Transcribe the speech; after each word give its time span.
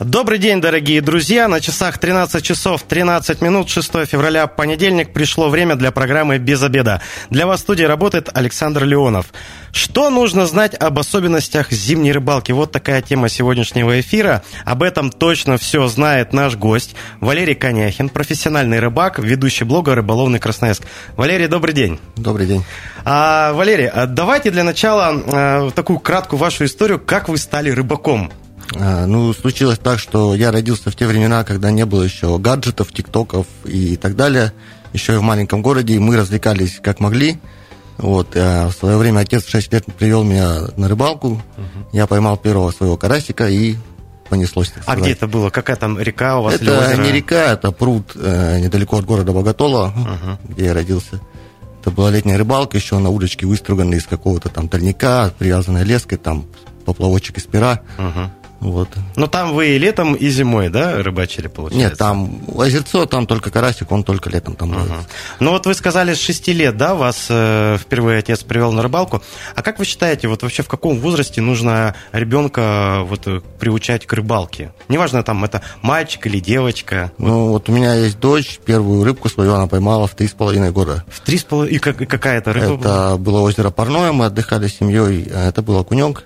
Добрый 0.00 0.38
день, 0.38 0.60
дорогие 0.60 1.00
друзья. 1.00 1.48
На 1.48 1.60
часах 1.60 1.98
13 1.98 2.44
часов 2.44 2.84
13 2.84 3.40
минут 3.40 3.68
6 3.68 4.06
февраля, 4.06 4.46
понедельник, 4.46 5.12
пришло 5.12 5.48
время 5.48 5.74
для 5.74 5.90
программы 5.90 6.38
«Без 6.38 6.62
обеда». 6.62 7.02
Для 7.30 7.48
вас 7.48 7.58
в 7.58 7.62
студии 7.64 7.82
работает 7.82 8.30
Александр 8.32 8.84
Леонов. 8.84 9.26
Что 9.72 10.08
нужно 10.10 10.46
знать 10.46 10.76
об 10.76 11.00
особенностях 11.00 11.72
зимней 11.72 12.12
рыбалки? 12.12 12.52
Вот 12.52 12.70
такая 12.70 13.02
тема 13.02 13.28
сегодняшнего 13.28 13.98
эфира. 14.00 14.44
Об 14.64 14.84
этом 14.84 15.10
точно 15.10 15.58
все 15.58 15.88
знает 15.88 16.32
наш 16.32 16.54
гость 16.54 16.94
Валерий 17.18 17.56
Коняхин, 17.56 18.08
профессиональный 18.08 18.78
рыбак, 18.78 19.18
ведущий 19.18 19.64
блога 19.64 19.96
«Рыболовный 19.96 20.38
Красноярск». 20.38 20.84
Валерий, 21.16 21.48
добрый 21.48 21.74
день. 21.74 21.98
Добрый 22.14 22.46
день. 22.46 22.64
А, 23.04 23.52
Валерий, 23.52 23.88
а 23.88 24.06
давайте 24.06 24.52
для 24.52 24.62
начала 24.62 25.10
а, 25.10 25.70
такую 25.72 25.98
краткую 25.98 26.38
вашу 26.38 26.66
историю, 26.66 27.00
как 27.00 27.28
вы 27.28 27.36
стали 27.36 27.70
рыбаком. 27.70 28.30
А, 28.74 29.06
ну, 29.06 29.32
случилось 29.32 29.78
так, 29.78 29.98
что 29.98 30.34
я 30.34 30.50
родился 30.50 30.90
в 30.90 30.96
те 30.96 31.06
времена, 31.06 31.44
когда 31.44 31.70
не 31.70 31.84
было 31.86 32.02
еще 32.02 32.38
гаджетов, 32.38 32.92
тиктоков 32.92 33.46
и 33.64 33.96
так 33.96 34.16
далее. 34.16 34.52
Еще 34.92 35.14
и 35.14 35.18
в 35.18 35.22
маленьком 35.22 35.62
городе, 35.62 35.94
и 35.94 35.98
мы 35.98 36.16
развлекались 36.16 36.80
как 36.82 37.00
могли. 37.00 37.38
Вот, 37.98 38.36
а 38.36 38.68
в 38.68 38.72
свое 38.72 38.96
время 38.96 39.20
отец 39.20 39.44
в 39.44 39.50
6 39.50 39.72
лет 39.72 39.84
привел 39.98 40.22
меня 40.22 40.68
на 40.76 40.88
рыбалку. 40.88 41.32
Угу. 41.32 41.88
Я 41.92 42.06
поймал 42.06 42.36
первого 42.36 42.70
своего 42.70 42.96
карасика 42.96 43.48
и 43.48 43.76
понеслось. 44.28 44.72
а 44.86 44.96
где 44.96 45.12
это 45.12 45.26
было? 45.26 45.50
Какая 45.50 45.76
там 45.76 45.98
река 45.98 46.38
у 46.38 46.44
вас? 46.44 46.54
Это 46.54 46.96
не 46.98 47.10
река, 47.10 47.52
это 47.52 47.72
пруд 47.72 48.12
э, 48.14 48.60
недалеко 48.60 48.98
от 48.98 49.04
города 49.04 49.32
Боготола, 49.32 49.86
угу. 49.88 50.52
где 50.52 50.66
я 50.66 50.74
родился. 50.74 51.20
Это 51.80 51.90
была 51.90 52.10
летняя 52.10 52.36
рыбалка, 52.36 52.76
еще 52.76 52.98
на 52.98 53.10
удочке 53.10 53.46
выструганной 53.46 53.98
из 53.98 54.06
какого-то 54.06 54.48
там 54.48 54.68
тальника, 54.68 55.32
привязанной 55.38 55.84
леской, 55.84 56.18
там 56.18 56.46
поплавочек 56.84 57.38
из 57.38 57.44
пера. 57.44 57.80
Угу. 57.98 58.30
Вот. 58.60 58.88
Но 59.14 59.28
там 59.28 59.52
вы 59.54 59.68
и 59.68 59.78
летом, 59.78 60.14
и 60.14 60.28
зимой, 60.30 60.68
да, 60.68 61.00
рыбачили, 61.02 61.46
получается? 61.46 61.90
Нет, 61.90 61.98
там 61.98 62.40
озерцо, 62.56 63.06
там 63.06 63.26
только 63.26 63.50
карасик, 63.50 63.92
он 63.92 64.02
только 64.02 64.30
летом 64.30 64.56
там 64.56 64.72
uh-huh. 64.72 65.00
Ну 65.38 65.50
вот 65.52 65.66
вы 65.66 65.74
сказали, 65.74 66.14
с 66.14 66.20
6 66.20 66.48
лет, 66.48 66.76
да, 66.76 66.94
вас 66.94 67.26
э, 67.28 67.78
впервые 67.80 68.18
отец 68.18 68.42
привел 68.42 68.72
на 68.72 68.82
рыбалку. 68.82 69.22
А 69.54 69.62
как 69.62 69.78
вы 69.78 69.84
считаете, 69.84 70.26
вот 70.26 70.42
вообще 70.42 70.62
в 70.62 70.68
каком 70.68 70.98
возрасте 70.98 71.40
нужно 71.40 71.94
ребенка 72.12 73.02
вот 73.04 73.28
приучать 73.60 74.06
к 74.06 74.12
рыбалке? 74.12 74.72
Неважно, 74.88 75.22
там, 75.22 75.44
это 75.44 75.62
мальчик 75.82 76.26
или 76.26 76.40
девочка. 76.40 77.12
Ну 77.18 77.50
вот, 77.50 77.68
у 77.68 77.72
меня 77.72 77.94
есть 77.94 78.18
дочь, 78.18 78.58
первую 78.64 79.04
рыбку 79.04 79.28
свою 79.28 79.54
она 79.54 79.68
поймала 79.68 80.08
в 80.08 80.14
три 80.14 80.26
с 80.26 80.32
половиной 80.32 80.72
года. 80.72 81.04
В 81.08 81.20
три 81.20 81.38
с 81.38 81.44
половиной? 81.44 81.76
И, 81.76 81.78
как, 81.78 82.02
и 82.02 82.06
какая 82.06 82.38
это 82.38 82.52
рыба 82.52 82.80
Это 82.80 83.16
было 83.18 83.40
озеро 83.40 83.70
Парное, 83.70 84.10
мы 84.10 84.24
отдыхали 84.24 84.66
с 84.66 84.78
семьей, 84.78 85.30
а 85.32 85.48
это 85.48 85.62
был 85.62 85.78
окунек. 85.78 86.24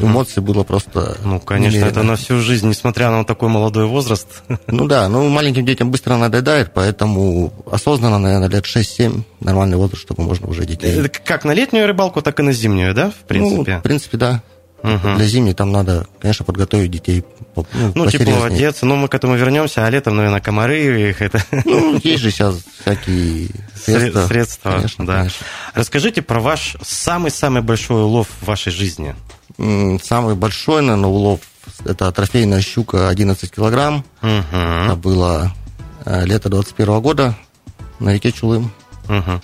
Эмоций 0.00 0.42
было 0.42 0.64
просто... 0.64 1.16
Ну, 1.22 1.38
конечно, 1.38 1.76
немерено. 1.76 1.90
это 1.90 2.02
на 2.02 2.16
всю 2.16 2.38
жизнь, 2.38 2.68
несмотря 2.68 3.10
на 3.10 3.24
такой 3.24 3.48
молодой 3.48 3.86
возраст. 3.86 4.28
Ну 4.66 4.86
да, 4.86 5.08
ну 5.08 5.28
маленьким 5.28 5.66
детям 5.66 5.90
быстро 5.90 6.16
надоедает, 6.16 6.72
поэтому 6.72 7.52
осознанно, 7.70 8.18
наверное, 8.18 8.48
лет 8.48 8.64
6-7 8.64 9.22
нормальный 9.40 9.76
возраст, 9.76 10.02
чтобы 10.02 10.22
можно 10.22 10.48
уже 10.48 10.64
детей. 10.64 10.98
Это 10.98 11.08
как 11.08 11.44
на 11.44 11.52
летнюю 11.52 11.86
рыбалку, 11.86 12.22
так 12.22 12.40
и 12.40 12.42
на 12.42 12.52
зимнюю, 12.52 12.94
да, 12.94 13.10
в 13.10 13.26
принципе? 13.26 13.74
Ну, 13.74 13.80
в 13.80 13.82
принципе, 13.82 14.16
да. 14.16 14.42
Угу. 14.82 15.16
Для 15.16 15.26
зимней 15.26 15.54
там 15.54 15.70
надо, 15.70 16.06
конечно, 16.18 16.44
подготовить 16.44 16.90
детей. 16.90 17.24
Ну, 17.54 17.64
ну 17.94 18.10
тепло 18.10 18.42
одеться. 18.42 18.84
Ну, 18.84 18.96
мы 18.96 19.08
к 19.08 19.14
этому 19.14 19.36
вернемся, 19.36 19.86
а 19.86 19.90
летом, 19.90 20.16
наверное, 20.16 20.40
комары 20.40 21.10
их 21.10 21.22
это. 21.22 21.44
Ну, 21.64 22.00
есть 22.02 22.22
же 22.22 22.30
сейчас 22.30 22.56
всякие 22.80 23.48
средства. 23.76 24.26
Средства, 24.26 24.72
конечно, 24.72 25.06
да. 25.06 25.18
Конечно. 25.18 25.46
Расскажите 25.74 26.22
про 26.22 26.40
ваш 26.40 26.76
самый-самый 26.82 27.62
большой 27.62 28.02
улов 28.02 28.26
в 28.40 28.46
вашей 28.46 28.72
жизни. 28.72 29.14
Самый 29.56 30.34
большой, 30.34 30.82
наверное, 30.82 31.10
улов 31.10 31.40
это 31.84 32.10
трофейная 32.12 32.60
щука 32.60 33.08
11 33.08 33.50
килограмм. 33.50 34.04
Угу. 34.22 34.56
Это 34.56 34.96
было 34.96 35.52
э, 36.04 36.24
лето 36.24 36.48
21 36.48 37.00
года 37.00 37.36
на 37.98 38.12
реке 38.12 38.32
Чулым. 38.32 38.72
Угу. 39.08 39.40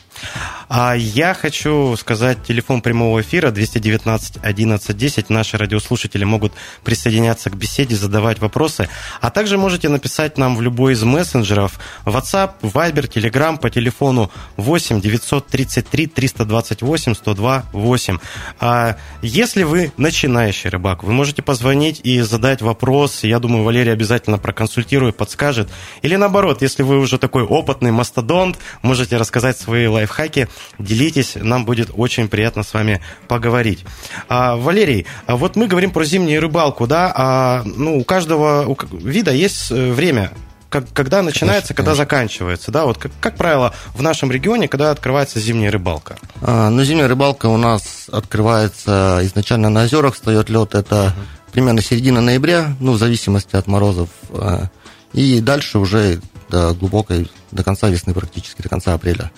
А 0.68 0.94
я 0.94 1.32
хочу 1.32 1.96
сказать 1.96 2.42
телефон 2.42 2.82
прямого 2.82 3.22
эфира 3.22 3.50
219 3.50 4.38
11 4.42 4.96
10. 4.96 5.30
Наши 5.30 5.56
радиослушатели 5.56 6.24
могут 6.24 6.52
присоединяться 6.84 7.48
к 7.48 7.56
беседе, 7.56 7.96
задавать 7.96 8.38
вопросы. 8.38 8.88
А 9.22 9.30
также 9.30 9.56
можете 9.56 9.88
написать 9.88 10.36
нам 10.36 10.56
в 10.56 10.60
любой 10.60 10.92
из 10.92 11.02
мессенджеров 11.02 11.80
WhatsApp, 12.04 12.52
Viber, 12.60 13.08
Telegram 13.08 13.58
по 13.58 13.70
телефону 13.70 14.30
8 14.56 15.00
933 15.00 16.06
328 16.06 17.14
102 17.14 17.64
8. 17.72 18.18
А 18.60 18.96
если 19.22 19.62
вы 19.62 19.92
начинающий 19.96 20.68
рыбак, 20.68 21.02
вы 21.02 21.12
можете 21.14 21.40
позвонить 21.40 22.00
и 22.04 22.20
задать 22.20 22.60
вопрос. 22.60 23.24
Я 23.24 23.38
думаю, 23.38 23.64
Валерий 23.64 23.92
обязательно 23.92 24.36
проконсультирует, 24.36 25.16
подскажет. 25.16 25.70
Или 26.02 26.16
наоборот, 26.16 26.60
если 26.60 26.82
вы 26.82 26.98
уже 26.98 27.16
такой 27.16 27.42
опытный 27.42 27.90
мастодонт, 27.90 28.58
можете 28.82 29.16
рассказать 29.16 29.58
свои 29.58 29.86
лайфхаки 29.86 30.48
делитесь, 30.78 31.34
нам 31.36 31.64
будет 31.64 31.90
очень 31.94 32.28
приятно 32.28 32.62
с 32.62 32.72
вами 32.74 33.00
поговорить. 33.28 33.84
А, 34.28 34.56
Валерий, 34.56 35.06
а 35.26 35.36
вот 35.36 35.56
мы 35.56 35.66
говорим 35.66 35.90
про 35.90 36.04
зимнюю 36.04 36.40
рыбалку, 36.40 36.86
да, 36.86 37.12
а, 37.14 37.62
ну, 37.64 37.98
у 37.98 38.04
каждого 38.04 38.66
у 38.66 38.76
вида 38.96 39.32
есть 39.32 39.70
э, 39.70 39.92
время 39.92 40.32
как, 40.68 40.92
когда 40.92 41.22
начинается, 41.22 41.68
конечно, 41.68 41.74
когда 41.74 41.90
конечно. 41.92 42.04
заканчивается, 42.04 42.70
да, 42.70 42.84
вот 42.84 42.98
как, 42.98 43.12
как 43.20 43.36
правило 43.36 43.74
в 43.94 44.02
нашем 44.02 44.30
регионе, 44.30 44.68
когда 44.68 44.90
открывается 44.90 45.40
зимняя 45.40 45.70
рыбалка? 45.70 46.18
А, 46.42 46.68
ну, 46.68 46.82
зимняя 46.84 47.08
рыбалка 47.08 47.46
у 47.46 47.56
нас 47.56 48.08
открывается 48.12 49.20
изначально 49.22 49.70
на 49.70 49.84
озерах, 49.84 50.14
встает 50.14 50.50
лед, 50.50 50.74
это 50.74 51.14
uh-huh. 51.16 51.52
примерно 51.52 51.80
середина 51.80 52.20
ноября, 52.20 52.74
ну, 52.80 52.92
в 52.92 52.98
зависимости 52.98 53.56
от 53.56 53.66
морозов, 53.66 54.10
а, 54.32 54.68
и 55.12 55.40
дальше 55.40 55.78
уже 55.78 56.20
до 56.50 56.74
глубокой, 56.74 57.30
до 57.50 57.64
конца 57.64 57.88
весны 57.88 58.12
практически, 58.12 58.62
до 58.62 58.68
конца 58.68 58.94
апреля 58.94 59.30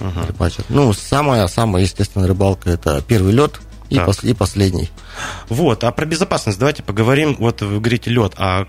uh-huh. 0.00 0.26
рыбачат. 0.26 0.66
Ну, 0.68 0.92
самая, 0.92 1.46
самая 1.46 1.82
естественная 1.82 2.28
рыбалка– 2.28 2.70
это 2.70 3.02
первый 3.06 3.32
лед 3.32 3.60
и, 3.90 3.98
пос, 3.98 4.24
и 4.24 4.34
последний. 4.34 4.90
Вот, 5.48 5.84
а 5.84 5.92
про 5.92 6.06
безопасность 6.06 6.58
давайте 6.58 6.82
поговорим. 6.82 7.36
Вот 7.38 7.62
вы 7.62 7.78
говорите 7.80 8.10
лед, 8.10 8.32
а 8.36 8.66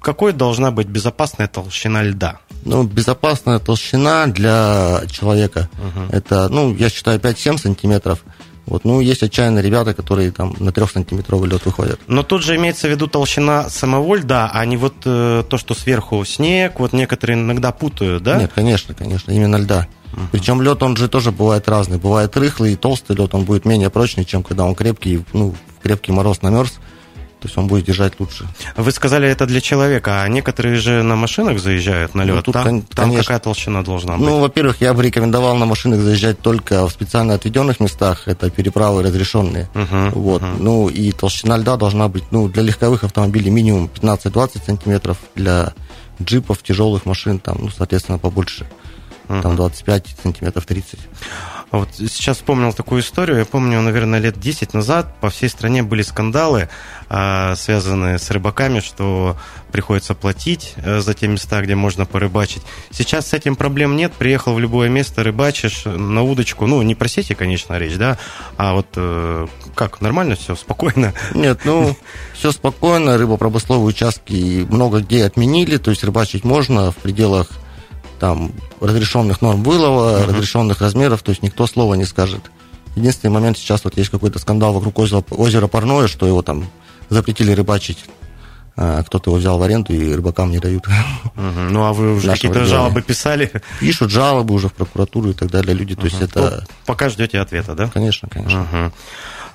какой 0.00 0.32
должна 0.32 0.70
быть 0.70 0.86
безопасная 0.86 1.48
толщина 1.48 2.02
льда? 2.02 2.38
Ну, 2.64 2.84
безопасная 2.84 3.58
толщина 3.58 4.26
для 4.26 5.02
человека 5.10 5.68
угу. 5.74 6.06
это, 6.10 6.48
ну, 6.48 6.74
я 6.74 6.88
считаю, 6.88 7.18
5-7 7.18 7.58
сантиметров. 7.58 8.24
Вот, 8.66 8.84
ну, 8.84 9.00
есть 9.00 9.22
отчаянные 9.22 9.62
ребята, 9.62 9.94
которые 9.94 10.32
там 10.32 10.56
на 10.58 10.70
3-сантиметровый 10.70 11.48
лед 11.48 11.64
выходят. 11.64 12.00
Но 12.08 12.24
тут 12.24 12.42
же 12.42 12.56
имеется 12.56 12.88
в 12.88 12.90
виду 12.90 13.06
толщина 13.06 13.70
самого 13.70 14.16
льда, 14.16 14.50
а 14.52 14.64
не 14.66 14.76
вот 14.76 14.94
э, 15.04 15.44
то, 15.48 15.56
что 15.56 15.74
сверху 15.74 16.24
снег. 16.24 16.80
Вот 16.80 16.92
некоторые 16.92 17.38
иногда 17.38 17.70
путают, 17.70 18.24
да? 18.24 18.38
Нет, 18.38 18.50
конечно, 18.52 18.92
конечно, 18.92 19.30
именно 19.30 19.56
льда. 19.56 19.86
Uh-huh. 20.16 20.28
Причем 20.32 20.62
лед, 20.62 20.82
он 20.82 20.96
же 20.96 21.08
тоже 21.08 21.30
бывает 21.30 21.68
разный. 21.68 21.98
Бывает 21.98 22.36
рыхлый 22.36 22.72
и 22.72 22.76
толстый 22.76 23.16
лед, 23.16 23.34
он 23.34 23.44
будет 23.44 23.64
менее 23.64 23.90
прочный, 23.90 24.24
чем 24.24 24.42
когда 24.42 24.64
он 24.64 24.74
крепкий, 24.74 25.24
ну, 25.32 25.54
крепкий 25.82 26.12
мороз 26.12 26.42
намерз. 26.42 26.78
То 27.40 27.48
есть 27.48 27.58
он 27.58 27.66
будет 27.66 27.84
держать 27.84 28.18
лучше. 28.18 28.46
Вы 28.76 28.90
сказали, 28.90 29.28
это 29.28 29.46
для 29.46 29.60
человека, 29.60 30.22
а 30.22 30.28
некоторые 30.28 30.76
же 30.76 31.02
на 31.02 31.16
машинах 31.16 31.60
заезжают 31.60 32.14
на 32.14 32.22
лед. 32.24 32.34
Ну, 32.34 32.42
тут, 32.42 32.54
там, 32.54 32.82
там 32.82 33.14
какая 33.14 33.38
толщина 33.38 33.84
должна 33.84 34.16
быть? 34.16 34.26
Ну, 34.26 34.40
во-первых, 34.40 34.80
я 34.80 34.94
бы 34.94 35.02
рекомендовал 35.02 35.54
на 35.54 35.66
машинах 35.66 36.00
заезжать 36.00 36.40
только 36.40 36.88
в 36.88 36.90
специально 36.90 37.34
отведенных 37.34 37.78
местах. 37.78 38.22
Это 38.26 38.48
переправы 38.48 39.02
разрешенные. 39.02 39.68
Uh-huh, 39.74 40.12
вот. 40.14 40.42
uh-huh. 40.42 40.56
Ну, 40.58 40.88
и 40.88 41.12
толщина 41.12 41.58
льда 41.58 41.76
должна 41.76 42.08
быть, 42.08 42.24
ну, 42.30 42.48
для 42.48 42.62
легковых 42.62 43.04
автомобилей 43.04 43.50
минимум 43.50 43.90
15-20 43.94 44.64
сантиметров, 44.64 45.18
для 45.34 45.74
джипов, 46.22 46.62
тяжелых 46.62 47.04
машин, 47.04 47.38
там, 47.38 47.58
ну, 47.60 47.68
соответственно, 47.68 48.18
побольше 48.18 48.66
uh-huh. 49.28 49.42
там 49.42 49.56
25 49.56 50.16
сантиметров 50.22 50.66
30. 50.66 51.00
А 51.70 51.78
вот 51.78 51.88
сейчас 51.96 52.36
вспомнил 52.36 52.72
такую 52.72 53.02
историю. 53.02 53.38
Я 53.38 53.44
помню, 53.44 53.80
наверное, 53.80 54.20
лет 54.20 54.38
10 54.38 54.72
назад 54.72 55.16
по 55.20 55.30
всей 55.30 55.48
стране 55.48 55.82
были 55.82 56.02
скандалы, 56.02 56.68
а, 57.08 57.56
связанные 57.56 58.18
с 58.18 58.30
рыбаками, 58.30 58.78
что 58.78 59.36
приходится 59.72 60.14
платить 60.14 60.74
э, 60.76 61.00
за 61.00 61.12
те 61.12 61.26
места, 61.26 61.60
где 61.60 61.74
можно 61.74 62.06
порыбачить. 62.06 62.62
Сейчас 62.90 63.26
с 63.26 63.34
этим 63.34 63.56
проблем 63.56 63.96
нет. 63.96 64.12
Приехал 64.12 64.54
в 64.54 64.60
любое 64.60 64.88
место, 64.88 65.22
рыбачишь 65.22 65.82
на 65.84 66.22
удочку. 66.22 66.66
Ну, 66.66 66.80
не 66.82 66.94
про 66.94 67.08
сети, 67.08 67.34
конечно, 67.34 67.76
речь, 67.76 67.96
да, 67.96 68.16
а 68.56 68.72
вот 68.72 68.86
э, 68.94 69.46
как, 69.74 70.00
нормально 70.00 70.36
все, 70.36 70.54
спокойно? 70.54 71.12
Нет, 71.34 71.60
ну, 71.64 71.96
все 72.32 72.52
спокойно. 72.52 73.18
Рыбопромысловые 73.18 73.86
участки 73.86 74.66
много 74.70 75.00
где 75.00 75.24
отменили, 75.24 75.76
то 75.76 75.90
есть 75.90 76.04
рыбачить 76.04 76.44
можно 76.44 76.92
в 76.92 76.96
пределах 76.96 77.50
там 78.18 78.52
разрешенных 78.80 79.42
норм 79.42 79.62
вылова, 79.62 80.20
uh-huh. 80.20 80.26
разрешенных 80.26 80.80
размеров, 80.80 81.22
то 81.22 81.30
есть 81.30 81.42
никто 81.42 81.66
слова 81.66 81.94
не 81.94 82.04
скажет. 82.04 82.50
Единственный 82.94 83.30
момент 83.30 83.58
сейчас 83.58 83.84
вот 83.84 83.96
есть 83.96 84.10
какой-то 84.10 84.38
скандал 84.38 84.72
вокруг 84.72 84.98
озера, 84.98 85.22
озера 85.30 85.66
Парное, 85.66 86.08
что 86.08 86.26
его 86.26 86.42
там 86.42 86.66
запретили 87.10 87.52
рыбачить 87.52 87.98
а, 88.78 89.02
кто-то 89.04 89.30
его 89.30 89.38
взял 89.38 89.58
в 89.58 89.62
аренду 89.62 89.94
и 89.94 90.14
рыбакам 90.14 90.50
не 90.50 90.58
дают. 90.58 90.86
Ну, 91.34 91.84
а 91.84 91.92
вы 91.92 92.14
уже 92.14 92.30
какие-то 92.30 92.66
жалобы 92.66 93.00
писали? 93.00 93.50
Пишут 93.80 94.10
жалобы 94.10 94.54
уже 94.54 94.68
в 94.68 94.74
прокуратуру 94.74 95.30
и 95.30 95.32
так 95.32 95.50
далее 95.50 95.74
люди. 95.74 95.94
То 95.94 96.04
есть 96.04 96.20
это... 96.20 96.60
Ну, 96.60 96.76
пока 96.84 97.08
ждете 97.08 97.38
ответа, 97.40 97.74
да? 97.74 97.88
Конечно, 97.88 98.28
конечно. 98.28 98.92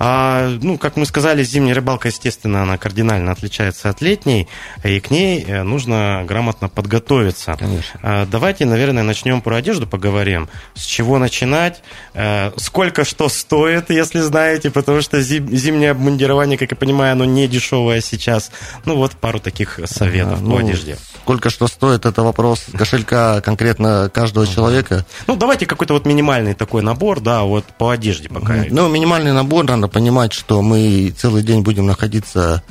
А, 0.03 0.57
ну, 0.63 0.79
как 0.79 0.97
мы 0.97 1.05
сказали, 1.05 1.43
зимняя 1.43 1.75
рыбалка, 1.75 2.07
естественно, 2.07 2.63
она 2.63 2.79
кардинально 2.79 3.31
отличается 3.31 3.87
от 3.87 4.01
летней, 4.01 4.47
и 4.83 4.99
к 4.99 5.11
ней 5.11 5.45
э, 5.45 5.61
нужно 5.61 6.23
грамотно 6.27 6.69
подготовиться. 6.69 7.55
Конечно. 7.59 7.99
А, 8.01 8.25
давайте, 8.25 8.65
наверное, 8.65 9.03
начнем 9.03 9.41
про 9.41 9.57
одежду 9.57 9.85
поговорим. 9.85 10.49
С 10.73 10.85
чего 10.85 11.19
начинать? 11.19 11.83
А, 12.15 12.51
сколько 12.57 13.03
что 13.03 13.29
стоит, 13.29 13.91
если 13.91 14.21
знаете, 14.21 14.71
потому 14.71 15.01
что 15.01 15.21
зим, 15.21 15.55
зимнее 15.55 15.91
обмундирование, 15.91 16.57
как 16.57 16.71
я 16.71 16.77
понимаю, 16.77 17.11
оно 17.11 17.25
не 17.25 17.47
дешевое 17.47 18.01
сейчас. 18.01 18.49
Ну, 18.85 18.95
вот 18.95 19.11
пару 19.11 19.39
таких 19.39 19.81
советов 19.85 20.39
а, 20.39 20.41
ну, 20.41 20.55
по 20.55 20.61
одежде. 20.61 20.97
Сколько 21.23 21.49
что 21.51 21.67
стоит, 21.67 22.05
это 22.05 22.23
вопрос 22.23 22.65
кошелька 22.75 23.41
конкретно 23.41 24.09
каждого 24.13 24.47
человека. 24.47 25.05
Ну, 25.27 25.35
давайте 25.35 25.65
какой-то 25.65 25.93
вот 25.93 26.05
минимальный 26.05 26.55
такой 26.55 26.81
набор, 26.81 27.19
да, 27.19 27.43
вот 27.43 27.65
по 27.77 27.91
одежде 27.91 28.27
пока. 28.27 28.65
Ну, 28.69 28.89
минимальный 28.89 29.31
набор, 29.31 29.65
надо 29.65 29.87
понимать, 29.87 30.33
что 30.33 30.61
мы 30.61 31.13
целый 31.15 31.43
день 31.43 31.61
будем 31.61 31.85
находиться 31.85 32.63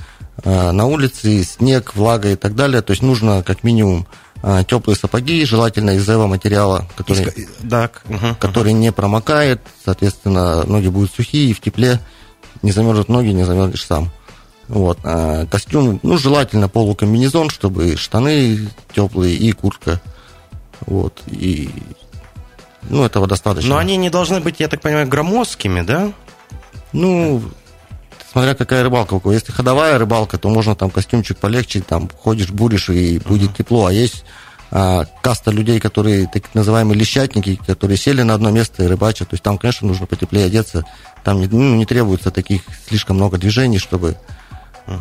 э, 0.42 0.70
на 0.72 0.86
улице, 0.86 1.44
снег, 1.44 1.94
влага 1.94 2.30
и 2.30 2.36
так 2.36 2.56
далее. 2.56 2.82
То 2.82 2.90
есть 2.90 3.02
нужно 3.02 3.44
как 3.44 3.62
минимум 3.62 4.06
э, 4.42 4.64
теплые 4.66 4.96
сапоги, 4.96 5.44
желательно 5.44 5.90
из 5.90 6.08
материала, 6.08 6.88
который, 6.96 7.32
так, 7.70 8.02
угу, 8.08 8.34
который 8.40 8.72
не 8.72 8.90
промокает. 8.90 9.60
Соответственно, 9.84 10.64
ноги 10.64 10.88
будут 10.88 11.12
сухие, 11.12 11.54
в 11.54 11.60
тепле 11.60 12.00
не 12.62 12.72
замерзнут 12.72 13.08
ноги, 13.08 13.28
не 13.28 13.44
замерзнешь 13.44 13.86
сам. 13.86 14.10
Вот. 14.70 15.00
А 15.02 15.46
костюм, 15.46 15.98
ну, 16.04 16.16
желательно 16.16 16.68
полукомбинезон, 16.68 17.50
чтобы 17.50 17.96
штаны 17.96 18.68
теплые 18.94 19.34
и 19.34 19.50
куртка. 19.50 20.00
Вот. 20.86 21.20
И 21.26 21.70
ну, 22.88 23.04
этого 23.04 23.26
достаточно. 23.26 23.70
Но 23.70 23.78
они 23.78 23.96
не 23.96 24.10
должны 24.10 24.38
быть, 24.38 24.60
я 24.60 24.68
так 24.68 24.80
понимаю, 24.80 25.08
громоздкими, 25.08 25.80
да? 25.80 26.12
Ну, 26.92 27.42
смотря 28.30 28.54
какая 28.54 28.84
рыбалка 28.84 29.14
у 29.14 29.20
кого. 29.20 29.32
Если 29.32 29.50
ходовая 29.50 29.98
рыбалка, 29.98 30.38
то 30.38 30.48
можно 30.48 30.76
там 30.76 30.90
костюмчик 30.90 31.36
полегче, 31.38 31.80
там 31.80 32.08
ходишь, 32.08 32.50
буришь, 32.50 32.90
и 32.90 33.18
будет 33.18 33.50
uh-huh. 33.50 33.58
тепло. 33.58 33.86
А 33.86 33.92
есть 33.92 34.24
а, 34.70 35.04
каста 35.20 35.50
людей, 35.50 35.80
которые 35.80 36.28
так 36.28 36.54
называемые 36.54 36.96
лещатники, 36.96 37.58
которые 37.66 37.96
сели 37.96 38.22
на 38.22 38.34
одно 38.34 38.50
место 38.50 38.84
и 38.84 38.86
рыбачат. 38.86 39.30
То 39.30 39.34
есть 39.34 39.42
там, 39.42 39.58
конечно, 39.58 39.88
нужно 39.88 40.06
потеплее 40.06 40.46
одеться. 40.46 40.86
Там 41.24 41.40
не, 41.40 41.48
ну, 41.48 41.74
не 41.74 41.86
требуется 41.86 42.30
таких 42.30 42.62
слишком 42.88 43.16
много 43.16 43.36
движений, 43.36 43.80
чтобы 43.80 44.16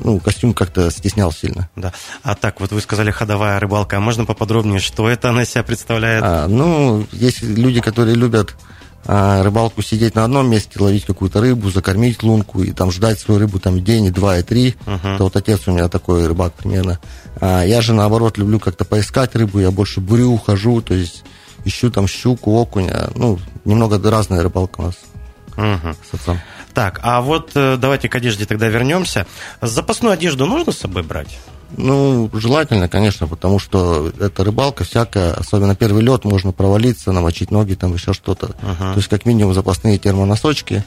ну, 0.03 0.19
костюм 0.19 0.53
как-то 0.53 0.91
стеснял 0.91 1.31
сильно. 1.31 1.69
Да. 1.75 1.93
А 2.23 2.35
так, 2.35 2.59
вот 2.59 2.71
вы 2.71 2.81
сказали 2.81 3.11
ходовая 3.11 3.59
рыбалка. 3.59 3.97
А 3.97 3.99
можно 3.99 4.25
поподробнее, 4.25 4.79
что 4.79 5.09
это 5.09 5.29
она 5.29 5.45
себя 5.45 5.63
представляет? 5.63 6.23
А, 6.23 6.47
ну, 6.47 7.05
есть 7.11 7.41
люди, 7.41 7.81
которые 7.81 8.15
любят 8.15 8.55
а, 9.05 9.43
рыбалку 9.43 9.81
сидеть 9.81 10.15
на 10.15 10.25
одном 10.25 10.49
месте, 10.49 10.79
ловить 10.79 11.05
какую-то 11.05 11.41
рыбу, 11.41 11.69
закормить 11.69 12.21
лунку 12.21 12.61
и 12.61 12.71
там 12.71 12.91
ждать 12.91 13.19
свою 13.19 13.39
рыбу 13.39 13.59
там 13.59 13.83
день, 13.83 14.05
и 14.05 14.11
два, 14.11 14.37
и 14.37 14.43
три. 14.43 14.75
Uh-huh. 14.85 15.15
Это 15.15 15.23
вот 15.23 15.35
отец 15.35 15.61
у 15.67 15.71
меня 15.71 15.87
такой 15.87 16.27
рыбак 16.27 16.53
примерно. 16.53 16.99
А 17.39 17.63
я 17.63 17.81
же 17.81 17.93
наоборот 17.93 18.37
люблю 18.37 18.59
как-то 18.59 18.85
поискать 18.85 19.35
рыбу, 19.35 19.59
я 19.59 19.71
больше 19.71 20.01
бурю, 20.01 20.37
хожу, 20.37 20.81
то 20.81 20.93
есть 20.93 21.23
ищу 21.65 21.89
там 21.89 22.07
щуку, 22.07 22.51
окуня. 22.51 23.09
Ну, 23.15 23.39
немного 23.65 23.99
разная 24.11 24.43
рыбалка 24.43 24.81
у 24.81 24.83
нас 24.83 24.95
uh-huh. 25.55 25.95
с 26.09 26.13
отцом. 26.13 26.39
Так, 26.73 26.99
а 27.03 27.21
вот 27.21 27.51
э, 27.55 27.77
давайте 27.77 28.09
к 28.09 28.15
одежде 28.15 28.45
тогда 28.45 28.67
вернемся. 28.67 29.25
Запасную 29.61 30.13
одежду 30.13 30.45
нужно 30.45 30.71
с 30.71 30.77
собой 30.77 31.03
брать? 31.03 31.39
Ну, 31.77 32.29
желательно, 32.33 32.89
конечно, 32.89 33.27
потому 33.27 33.59
что 33.59 34.11
это 34.19 34.43
рыбалка 34.43 34.83
всякая, 34.83 35.33
особенно 35.33 35.75
первый 35.75 36.01
лед, 36.03 36.25
можно 36.25 36.51
провалиться, 36.51 37.11
намочить 37.11 37.51
ноги, 37.51 37.75
там 37.75 37.93
еще 37.93 38.13
что-то. 38.13 38.47
Uh-huh. 38.47 38.93
То 38.93 38.97
есть, 38.97 39.07
как 39.07 39.25
минимум, 39.25 39.53
запасные 39.53 39.99
термоносочки. 39.99 40.83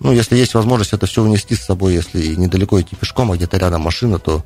Ну, 0.00 0.12
если 0.12 0.36
есть 0.36 0.54
возможность 0.54 0.92
это 0.92 1.06
все 1.06 1.22
унести 1.22 1.54
с 1.54 1.64
собой, 1.64 1.94
если 1.94 2.34
недалеко 2.34 2.80
идти 2.80 2.96
пешком, 2.96 3.30
а 3.30 3.36
где-то 3.36 3.56
рядом 3.56 3.82
машина, 3.82 4.18
то 4.18 4.44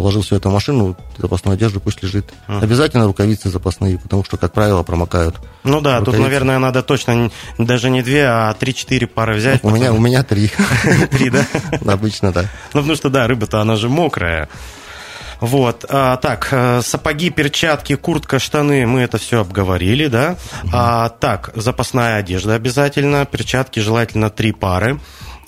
положил 0.00 0.22
все 0.22 0.36
это 0.36 0.48
в 0.48 0.52
машину, 0.52 0.96
запасную 1.18 1.56
одежду 1.56 1.78
пусть 1.78 2.02
лежит. 2.02 2.24
Uh-huh. 2.48 2.62
Обязательно 2.62 3.04
рукавицы 3.04 3.50
запасные, 3.50 3.98
потому 3.98 4.24
что, 4.24 4.38
как 4.38 4.54
правило, 4.54 4.82
промокают. 4.82 5.36
Ну 5.62 5.82
да, 5.82 5.98
рукавицы. 5.98 6.16
тут, 6.16 6.20
наверное, 6.24 6.58
надо 6.58 6.82
точно 6.82 7.30
даже 7.58 7.90
не 7.90 8.00
две, 8.00 8.24
а 8.24 8.54
три-четыре 8.54 9.06
пары 9.06 9.34
взять. 9.34 9.62
У 9.62 9.68
меня, 9.68 9.92
у 9.92 9.98
меня 9.98 10.22
три. 10.22 10.50
Три, 11.10 11.28
да? 11.30 11.44
Обычно, 11.86 12.32
да. 12.32 12.46
Ну, 12.72 12.80
потому 12.80 12.96
что, 12.96 13.10
да, 13.10 13.26
рыба-то, 13.26 13.60
она 13.60 13.76
же 13.76 13.90
мокрая. 13.90 14.48
Вот, 15.40 15.84
а, 15.90 16.16
так, 16.16 16.48
э, 16.50 16.80
сапоги, 16.82 17.28
перчатки, 17.28 17.94
куртка, 17.96 18.38
штаны, 18.38 18.86
мы 18.86 19.00
это 19.00 19.18
все 19.18 19.40
обговорили, 19.40 20.06
да. 20.06 20.36
А, 20.72 21.10
так, 21.10 21.50
запасная 21.54 22.16
одежда 22.16 22.54
обязательно, 22.54 23.26
перчатки 23.26 23.80
желательно 23.80 24.30
три 24.30 24.52
пары. 24.52 24.98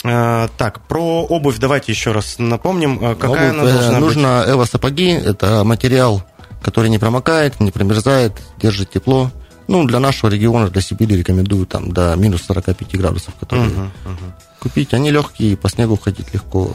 А, 0.05 0.49
так, 0.59 0.81
про 0.89 1.25
обувь 1.25 1.59
давайте 1.59 1.93
еще 1.93 2.13
раз 2.13 2.37
напомним, 2.39 2.99
э, 3.01 3.15
какая 3.15 3.53
обувь, 3.53 3.61
она 3.61 3.71
э, 3.71 3.73
должна 3.73 4.01
нужно 4.01 4.39
быть? 4.41 4.49
Эво 4.55 4.65
сапоги, 4.65 5.11
это 5.11 5.65
материал, 5.65 6.25
который 6.61 6.91
не 6.91 6.99
промокает, 6.99 7.61
не 7.61 7.71
промерзает, 7.71 8.33
держит 8.59 8.91
тепло. 8.91 9.31
Ну, 9.69 9.85
для 9.87 10.01
нашего 10.01 10.29
региона, 10.29 10.69
для 10.69 10.83
Сибири 10.83 11.17
рекомендую 11.17 11.67
там 11.67 11.93
до 11.93 12.15
минус 12.17 12.43
45 12.43 12.97
градусов, 12.97 13.35
которые 13.39 13.69
угу, 13.69 13.81
угу. 13.81 14.33
купить. 14.59 14.93
Они 14.93 15.11
легкие, 15.11 15.57
по 15.57 15.69
снегу 15.69 15.97
ходить 15.97 16.35
легко. 16.35 16.73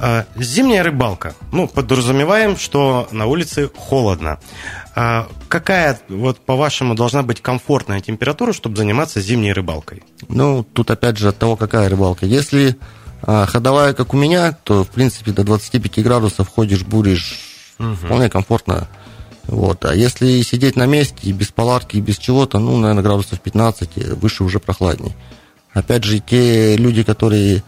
А, 0.00 0.26
зимняя 0.36 0.82
рыбалка. 0.82 1.34
Ну, 1.52 1.66
подразумеваем, 1.66 2.56
что 2.56 3.08
на 3.10 3.26
улице 3.26 3.70
холодно. 3.76 4.38
А 4.94 5.28
какая, 5.48 5.98
вот 6.08 6.38
по-вашему, 6.38 6.94
должна 6.94 7.22
быть 7.22 7.40
комфортная 7.40 8.00
температура, 8.00 8.52
чтобы 8.52 8.76
заниматься 8.76 9.20
зимней 9.20 9.52
рыбалкой? 9.52 10.02
Ну, 10.28 10.64
тут 10.64 10.90
опять 10.90 11.18
же 11.18 11.28
от 11.28 11.38
того, 11.38 11.56
какая 11.56 11.88
рыбалка. 11.88 12.26
Если 12.26 12.76
а, 13.22 13.46
ходовая, 13.46 13.92
как 13.92 14.14
у 14.14 14.16
меня, 14.16 14.52
то, 14.64 14.84
в 14.84 14.88
принципе, 14.88 15.32
до 15.32 15.42
25 15.42 16.02
градусов 16.04 16.48
ходишь, 16.48 16.84
буришь, 16.84 17.38
угу. 17.78 17.94
вполне 17.94 18.30
комфортно. 18.30 18.88
Вот. 19.44 19.84
А 19.84 19.94
если 19.94 20.42
сидеть 20.42 20.76
на 20.76 20.86
месте, 20.86 21.32
без 21.32 21.48
палатки, 21.48 21.96
без 21.96 22.18
чего-то, 22.18 22.58
ну, 22.58 22.76
наверное, 22.76 23.02
градусов 23.02 23.40
15, 23.40 24.14
выше 24.14 24.44
уже 24.44 24.60
прохладней. 24.60 25.16
Опять 25.72 26.04
же, 26.04 26.20
те 26.20 26.76
люди, 26.76 27.02
которые 27.02 27.62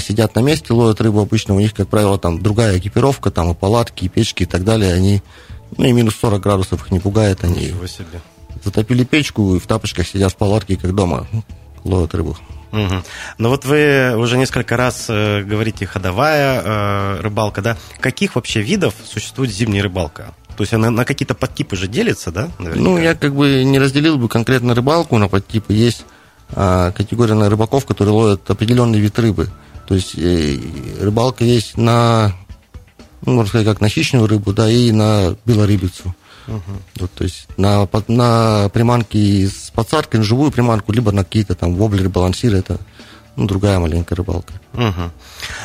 сидят 0.00 0.34
на 0.34 0.40
месте, 0.40 0.72
ловят 0.72 1.00
рыбу 1.00 1.20
обычно, 1.20 1.54
у 1.54 1.60
них, 1.60 1.74
как 1.74 1.88
правило, 1.88 2.18
там 2.18 2.42
другая 2.42 2.78
экипировка, 2.78 3.30
там 3.30 3.50
и 3.50 3.54
палатки, 3.54 4.04
и 4.04 4.08
печки 4.08 4.44
и 4.44 4.46
так 4.46 4.64
далее, 4.64 4.94
они, 4.94 5.22
ну 5.76 5.84
и 5.84 5.92
минус 5.92 6.16
40 6.20 6.42
градусов 6.42 6.82
их 6.82 6.90
не 6.90 7.00
пугает, 7.00 7.44
они 7.44 7.74
себе. 7.86 8.20
затопили 8.64 9.04
печку 9.04 9.54
и 9.54 9.58
в 9.58 9.66
тапочках 9.66 10.06
сидят 10.06 10.32
в 10.32 10.36
палатке, 10.36 10.76
как 10.76 10.94
дома, 10.94 11.26
ловят 11.84 12.14
рыбу. 12.14 12.36
Угу. 12.72 13.02
Ну 13.38 13.48
вот 13.48 13.64
вы 13.64 14.16
уже 14.16 14.36
несколько 14.38 14.76
раз 14.76 15.06
э, 15.08 15.42
говорите 15.42 15.86
ходовая 15.86 16.62
э, 16.62 17.20
рыбалка, 17.20 17.62
да? 17.62 17.76
Каких 18.00 18.34
вообще 18.34 18.60
видов 18.60 18.94
существует 19.04 19.50
зимняя 19.50 19.82
рыбалка? 19.82 20.34
То 20.56 20.62
есть 20.62 20.72
она 20.72 20.90
на 20.90 21.04
какие-то 21.04 21.34
подтипы 21.34 21.76
же 21.76 21.86
делится, 21.86 22.30
да? 22.32 22.50
Наверняка? 22.58 22.80
Ну, 22.80 22.98
я 22.98 23.14
как 23.14 23.34
бы 23.34 23.62
не 23.64 23.78
разделил 23.78 24.16
бы 24.18 24.28
конкретно 24.28 24.74
рыбалку 24.74 25.18
на 25.18 25.28
подтипы. 25.28 25.74
Есть 25.74 26.04
а, 26.54 26.92
категория 26.92 27.34
на 27.34 27.50
рыбаков, 27.50 27.84
которые 27.84 28.14
ловят 28.14 28.50
определенный 28.50 28.98
вид 28.98 29.18
рыбы. 29.18 29.50
То 29.86 29.94
есть 29.94 30.14
э, 30.16 30.58
рыбалка 31.00 31.44
есть 31.44 31.76
на, 31.76 32.34
ну, 33.24 33.34
можно 33.34 33.48
сказать, 33.48 33.66
как 33.66 33.80
на 33.80 33.88
хищную 33.88 34.26
рыбу, 34.26 34.52
да, 34.52 34.68
и 34.70 34.90
на 34.92 35.36
белорыбицу. 35.44 36.14
Угу. 36.48 36.72
Вот, 37.00 37.10
то 37.12 37.24
есть 37.24 37.48
на, 37.56 37.88
на 38.08 38.68
приманки 38.70 39.46
с 39.46 39.70
подсадкой, 39.74 40.20
на 40.20 40.24
живую 40.24 40.50
приманку, 40.50 40.92
либо 40.92 41.12
на 41.12 41.24
какие-то 41.24 41.54
там 41.54 41.74
воблеры, 41.74 42.08
балансиры, 42.08 42.58
это 42.58 42.78
ну, 43.36 43.46
другая 43.46 43.78
маленькая 43.78 44.14
рыбалка. 44.16 44.54
Угу. 44.72 45.10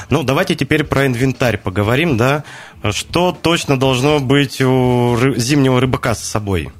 Ну, 0.10 0.24
давайте 0.24 0.56
теперь 0.56 0.84
про 0.84 1.08
инвентарь 1.08 1.58
поговорим, 1.58 2.18
да. 2.18 2.44
Что 2.92 3.32
точно 3.40 3.80
должно 3.80 4.20
быть 4.20 4.62
у 4.62 5.16
зимнего 5.38 5.80
рыбака 5.80 6.14
с 6.16 6.20
собой? 6.20 6.72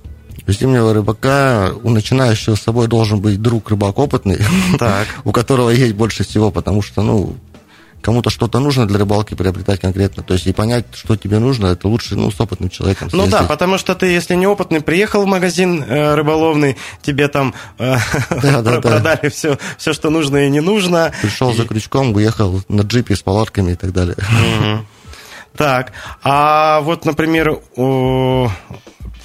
Зимнего 0.48 0.94
рыбака, 0.94 1.72
у 1.84 1.90
начинающего 1.90 2.56
с 2.56 2.62
собой 2.62 2.88
должен 2.88 3.20
быть 3.20 3.42
друг 3.42 3.70
рыбак 3.70 4.00
опытный, 4.00 4.40
так. 4.80 5.08
у 5.24 5.32
которого 5.32 5.70
есть 5.70 5.94
больше 5.94 6.24
всего, 6.24 6.52
потому 6.52 6.82
что, 6.82 7.02
ну, 7.02 7.36
кому-то 8.02 8.30
что-то 8.30 8.60
нужно 8.60 8.88
для 8.88 9.00
рыбалки 9.00 9.36
приобретать 9.36 9.80
конкретно. 9.80 10.24
То 10.24 10.34
есть 10.34 10.48
и 10.48 10.54
понять, 10.54 10.86
что 10.94 11.16
тебе 11.16 11.40
нужно, 11.40 11.68
это 11.68 11.88
лучше 11.88 12.16
ну, 12.16 12.32
с 12.32 12.42
опытным 12.42 12.70
человеком. 12.70 13.10
Ну 13.14 13.28
да, 13.28 13.44
потому 13.44 13.78
что 13.78 13.96
ты, 13.96 14.08
если 14.08 14.36
неопытный, 14.36 14.82
приехал 14.82 15.24
в 15.24 15.28
магазин 15.28 15.84
э, 15.84 16.16
рыболовный, 16.16 16.78
тебе 17.02 17.28
там 17.28 17.54
э, 17.78 17.96
да, 18.42 18.62
да, 18.62 18.82
продали 18.82 19.20
да. 19.24 19.30
Все, 19.30 19.58
все, 19.78 19.94
что 19.94 20.10
нужно 20.10 20.46
и 20.46 20.50
не 20.50 20.62
нужно. 20.62 21.14
Пришел 21.22 21.52
и... 21.52 21.56
за 21.56 21.66
крючком, 21.66 22.14
уехал 22.14 22.62
на 22.68 22.82
джипе 22.82 23.16
с 23.16 23.22
палатками 23.22 23.74
и 23.74 23.76
так 23.76 23.94
далее. 23.94 24.16
Так, 25.56 25.92
а 26.24 26.80
вот, 26.82 27.04
например, 27.04 27.60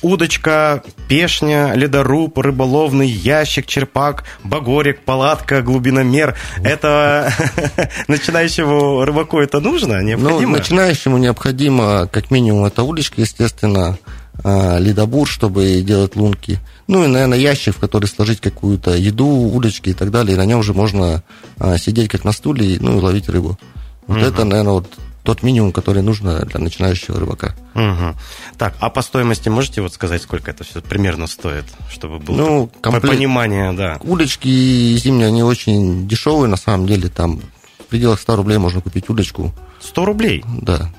удочка, 0.02 0.82
пешня, 1.08 1.72
ледоруб, 1.74 2.38
рыболовный 2.38 3.08
ящик, 3.08 3.66
черпак, 3.66 4.24
багорик, 4.44 5.00
палатка, 5.02 5.62
глубиномер. 5.62 6.36
Это 6.62 7.32
начинающему 8.08 9.04
рыбаку 9.04 9.38
это 9.38 9.60
нужно, 9.60 10.02
необходимо? 10.02 10.52
Ну, 10.52 10.58
начинающему 10.58 11.18
необходимо, 11.18 12.08
как 12.08 12.30
минимум, 12.30 12.64
это 12.64 12.82
удочка, 12.82 13.20
естественно, 13.20 13.98
а, 14.44 14.78
ледобур, 14.78 15.26
чтобы 15.28 15.80
делать 15.82 16.16
лунки. 16.16 16.58
Ну 16.86 17.04
и, 17.04 17.08
наверное, 17.08 17.38
ящик, 17.38 17.76
в 17.76 17.80
который 17.80 18.06
сложить 18.06 18.40
какую-то 18.40 18.94
еду, 18.94 19.26
удочки 19.26 19.90
и 19.90 19.94
так 19.94 20.10
далее. 20.10 20.34
И 20.34 20.38
на 20.38 20.44
нем 20.44 20.60
уже 20.60 20.74
можно 20.74 21.22
а, 21.58 21.78
сидеть 21.78 22.10
как 22.10 22.24
на 22.24 22.32
стуле, 22.32 22.76
ну 22.80 22.98
и 22.98 23.00
ловить 23.00 23.28
рыбу. 23.28 23.58
Вот 24.06 24.18
угу. 24.18 24.26
это, 24.26 24.44
наверное, 24.44 24.74
вот 24.74 24.86
тот 25.26 25.42
минимум, 25.42 25.72
который 25.72 26.02
нужно 26.02 26.40
для 26.46 26.60
начинающего 26.60 27.18
рыбака. 27.18 27.54
Угу. 27.74 28.14
Так, 28.56 28.76
а 28.78 28.88
по 28.90 29.02
стоимости 29.02 29.48
можете 29.48 29.82
вот 29.82 29.92
сказать, 29.92 30.22
сколько 30.22 30.52
это 30.52 30.62
все 30.64 30.80
примерно 30.80 31.26
стоит, 31.26 31.64
чтобы 31.90 32.20
было 32.20 32.36
ну, 32.36 32.70
комплект... 32.80 33.08
понимание, 33.08 33.72
да. 33.72 33.98
Удочки 34.02 34.96
зимние, 34.96 35.26
они 35.26 35.42
очень 35.42 36.06
дешевые, 36.06 36.48
на 36.48 36.56
самом 36.56 36.86
деле, 36.86 37.08
там 37.08 37.40
в 37.80 37.84
пределах 37.90 38.20
100 38.20 38.36
рублей 38.36 38.58
можно 38.58 38.80
купить 38.80 39.10
удочку. 39.10 39.52
100 39.80 40.04
рублей? 40.04 40.44
Да. 40.62 40.92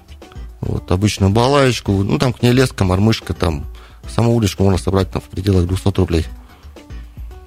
Вот, 0.60 0.92
обычную 0.92 1.32
балаечку, 1.32 1.92
ну, 2.04 2.20
там 2.20 2.34
к 2.34 2.42
ней 2.42 2.52
леска, 2.52 2.84
мормышка, 2.84 3.34
там, 3.34 3.66
саму 4.10 4.36
удочку 4.36 4.64
можно 4.64 4.78
собрать 4.78 5.10
там 5.10 5.22
в 5.22 5.26
пределах 5.26 5.66
200 5.68 5.98
рублей. 5.98 6.26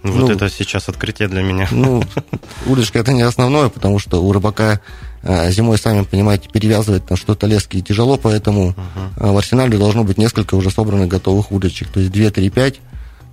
Вот 0.03 0.15
ну, 0.15 0.31
это 0.31 0.49
сейчас 0.49 0.89
открытие 0.89 1.29
для 1.29 1.43
меня. 1.43 1.69
Ну, 1.71 2.03
удочка 2.67 2.99
это 2.99 3.13
не 3.13 3.23
основное, 3.23 3.69
потому 3.69 3.99
что 3.99 4.23
у 4.23 4.33
рыбака 4.33 4.81
а, 5.23 5.51
зимой, 5.51 5.77
сами 5.77 6.05
понимаете, 6.05 6.49
перевязывать 6.51 7.07
там 7.07 7.17
что-то 7.17 7.47
лески 7.47 7.81
тяжело, 7.83 8.17
поэтому 8.17 8.71
uh-huh. 8.71 9.33
в 9.33 9.37
арсенале 9.37 9.77
должно 9.77 10.05
быть 10.05 10.17
несколько 10.17 10.55
уже 10.55 10.71
собранных 10.71 11.09
готовых 11.09 11.53
удочек, 11.53 11.89
то 11.89 12.01
есть 12.01 12.13
2, 12.13 12.31
3, 12.31 12.51
5 12.51 12.81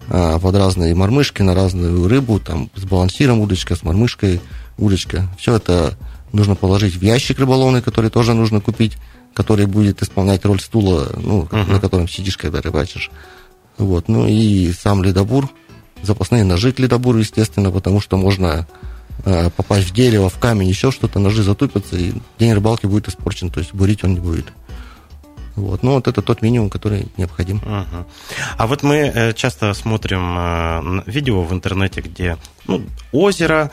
под 0.09 0.55
разные 0.55 0.95
мормышки, 0.95 1.41
на 1.41 1.53
разную 1.53 2.07
рыбу, 2.07 2.39
там 2.39 2.69
с 2.75 2.85
балансиром 2.85 3.41
удочка, 3.41 3.75
с 3.75 3.83
мормышкой 3.83 4.39
удочка. 4.77 5.27
Все 5.37 5.55
это 5.55 5.97
нужно 6.31 6.55
положить 6.55 6.95
в 6.95 7.01
ящик 7.01 7.39
рыболовный, 7.39 7.81
который 7.81 8.09
тоже 8.09 8.33
нужно 8.33 8.61
купить, 8.61 8.97
который 9.33 9.65
будет 9.65 10.01
исполнять 10.01 10.45
роль 10.45 10.61
стула, 10.61 11.09
ну, 11.17 11.43
uh-huh. 11.43 11.71
на 11.73 11.79
котором 11.81 12.07
сидишь, 12.07 12.37
когда 12.37 12.61
рыбачишь. 12.61 13.11
Вот. 13.77 14.07
Ну 14.07 14.25
и 14.27 14.71
сам 14.71 15.03
ледобур, 15.03 15.49
запасные 16.03 16.43
ножи 16.43 16.71
к 16.71 16.79
ледобуру, 16.79 17.19
естественно, 17.19 17.71
потому 17.71 18.01
что 18.01 18.17
можно 18.17 18.67
Э, 19.25 19.49
попасть 19.49 19.89
в 19.89 19.93
дерево, 19.93 20.29
в 20.29 20.37
камень, 20.37 20.69
еще 20.69 20.91
что-то, 20.91 21.19
ножи 21.19 21.43
затупятся, 21.43 21.97
и 21.97 22.13
день 22.39 22.53
рыбалки 22.53 22.85
будет 22.85 23.07
испорчен, 23.07 23.49
то 23.49 23.59
есть 23.59 23.73
бурить 23.73 24.03
он 24.03 24.13
не 24.13 24.19
будет. 24.19 24.53
Вот. 25.55 25.81
Ну, 25.81 25.93
вот 25.93 26.07
это 26.07 26.21
тот 26.21 26.43
минимум, 26.43 26.69
который 26.69 27.07
необходим. 27.17 27.57
Uh-huh. 27.57 28.05
А 28.57 28.67
вот 28.67 28.83
мы 28.83 29.11
э, 29.13 29.33
часто 29.33 29.73
смотрим 29.73 30.37
э, 30.37 31.03
видео 31.07 31.41
в 31.41 31.51
интернете, 31.51 32.01
где 32.01 32.37
ну, 32.67 32.83
озеро, 33.11 33.71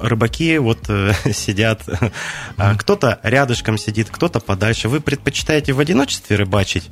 рыбаки 0.00 0.58
вот 0.58 0.88
сидят, 1.32 1.82
uh-huh. 1.86 2.78
кто-то 2.78 3.18
рядышком 3.24 3.78
сидит, 3.78 4.08
кто-то 4.10 4.38
подальше. 4.38 4.88
Вы 4.88 5.00
предпочитаете 5.00 5.72
в 5.72 5.80
одиночестве 5.80 6.36
рыбачить 6.36 6.88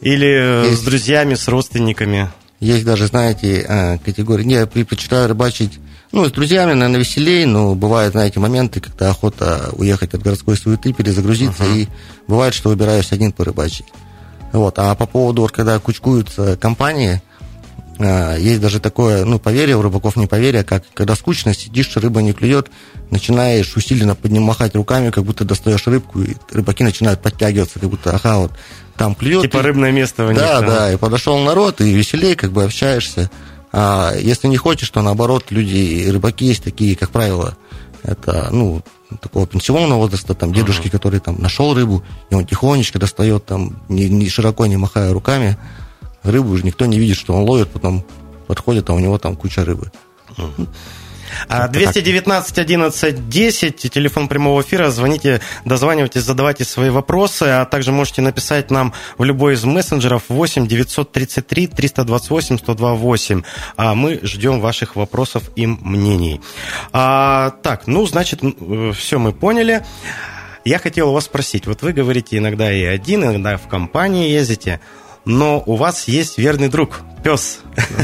или 0.00 0.68
Есть. 0.68 0.82
с 0.82 0.84
друзьями, 0.84 1.34
с 1.34 1.48
родственниками? 1.48 2.30
Есть 2.60 2.84
даже, 2.84 3.06
знаете, 3.06 4.00
категории. 4.04 4.44
Не, 4.44 4.54
я 4.54 4.66
предпочитаю 4.66 5.28
рыбачить 5.28 5.78
ну, 6.14 6.26
с 6.26 6.30
друзьями, 6.30 6.74
наверное, 6.74 7.00
веселее, 7.00 7.44
но 7.44 7.74
бывают, 7.74 8.12
знаете, 8.12 8.38
моменты, 8.38 8.80
когда 8.80 9.10
охота 9.10 9.70
уехать 9.72 10.14
от 10.14 10.22
городской 10.22 10.56
суеты, 10.56 10.92
перезагрузиться, 10.92 11.64
uh-huh. 11.64 11.82
и 11.82 11.88
бывает, 12.28 12.54
что 12.54 12.68
выбираюсь 12.68 13.10
один 13.10 13.32
порыбачить. 13.32 13.86
Вот. 14.52 14.78
А 14.78 14.94
по 14.94 15.06
поводу, 15.06 15.50
когда 15.52 15.76
кучкуются 15.80 16.56
компании, 16.56 17.20
а, 17.98 18.36
есть 18.36 18.60
даже 18.60 18.78
такое, 18.78 19.24
ну, 19.24 19.40
поверье, 19.40 19.76
у 19.76 19.82
рыбаков 19.82 20.14
не 20.14 20.28
поверье, 20.28 20.62
как 20.62 20.84
когда 20.94 21.16
скучно, 21.16 21.52
сидишь, 21.52 21.96
рыба 21.96 22.22
не 22.22 22.32
клюет, 22.32 22.70
начинаешь 23.10 23.76
усиленно 23.76 24.14
поднимать 24.14 24.76
руками, 24.76 25.10
как 25.10 25.24
будто 25.24 25.44
достаешь 25.44 25.86
рыбку, 25.88 26.22
и 26.22 26.36
рыбаки 26.52 26.84
начинают 26.84 27.22
подтягиваться, 27.22 27.80
как 27.80 27.90
будто, 27.90 28.14
ага, 28.14 28.38
вот 28.38 28.52
там 28.96 29.14
клюет. 29.14 29.42
Типа 29.42 29.62
рыбное 29.62 29.92
место 29.92 30.26
у 30.26 30.30
них. 30.30 30.38
Да, 30.38 30.60
да, 30.60 30.92
и 30.92 30.96
подошел 30.96 31.38
народ, 31.38 31.80
и 31.80 31.92
веселее, 31.92 32.36
как 32.36 32.52
бы 32.52 32.64
общаешься. 32.64 33.30
А 33.72 34.12
если 34.16 34.46
не 34.46 34.56
хочешь, 34.56 34.88
то 34.90 35.02
наоборот, 35.02 35.46
люди, 35.50 36.08
рыбаки 36.08 36.44
есть 36.44 36.62
такие, 36.62 36.94
как 36.94 37.10
правило, 37.10 37.56
это, 38.04 38.48
ну, 38.52 38.82
такого 39.20 39.46
пенсионного 39.46 39.98
возраста, 39.98 40.34
там, 40.34 40.52
дедушки, 40.52 40.86
uh-huh. 40.86 40.90
который 40.90 41.20
там 41.20 41.40
нашел 41.40 41.74
рыбу, 41.74 42.04
и 42.30 42.34
он 42.34 42.46
тихонечко 42.46 42.98
достает, 42.98 43.46
там, 43.46 43.82
не, 43.88 44.08
не 44.08 44.28
широко 44.28 44.66
не 44.66 44.76
махая 44.76 45.12
руками, 45.12 45.56
рыбу 46.22 46.50
уже 46.50 46.64
никто 46.64 46.86
не 46.86 46.98
видит, 46.98 47.16
что 47.16 47.34
он 47.34 47.42
ловит, 47.42 47.70
потом 47.70 48.04
подходит, 48.46 48.88
а 48.90 48.92
у 48.92 49.00
него 49.00 49.18
там 49.18 49.34
куча 49.34 49.64
рыбы. 49.64 49.90
Uh-huh. 50.36 50.68
219 51.48 52.58
11 52.58 53.28
10, 53.28 53.90
телефон 53.92 54.28
прямого 54.28 54.62
эфира, 54.62 54.90
звоните, 54.90 55.40
дозванивайтесь, 55.64 56.22
задавайте 56.22 56.64
свои 56.64 56.90
вопросы, 56.90 57.44
а 57.44 57.64
также 57.64 57.92
можете 57.92 58.22
написать 58.22 58.70
нам 58.70 58.92
в 59.18 59.24
любой 59.24 59.54
из 59.54 59.64
мессенджеров 59.64 60.24
8 60.28 60.66
933 60.66 61.66
328 61.68 62.58
128. 62.58 63.42
А 63.76 63.94
мы 63.94 64.20
ждем 64.22 64.60
ваших 64.60 64.96
вопросов 64.96 65.50
и 65.56 65.66
мнений. 65.66 66.40
А, 66.92 67.50
так, 67.62 67.86
ну, 67.86 68.06
значит, 68.06 68.40
э, 68.42 68.92
все 68.94 69.18
мы 69.18 69.32
поняли. 69.32 69.84
Я 70.64 70.78
хотел 70.78 71.10
у 71.10 71.12
вас 71.12 71.24
спросить, 71.24 71.66
вот 71.66 71.82
вы 71.82 71.92
говорите 71.92 72.38
иногда 72.38 72.72
и 72.72 72.84
один, 72.84 73.22
иногда 73.22 73.58
в 73.58 73.68
компании 73.68 74.30
ездите, 74.30 74.80
но 75.24 75.62
у 75.66 75.76
вас 75.76 76.08
есть 76.08 76.38
верный 76.38 76.68
друг, 76.68 77.00
пес. 77.22 77.60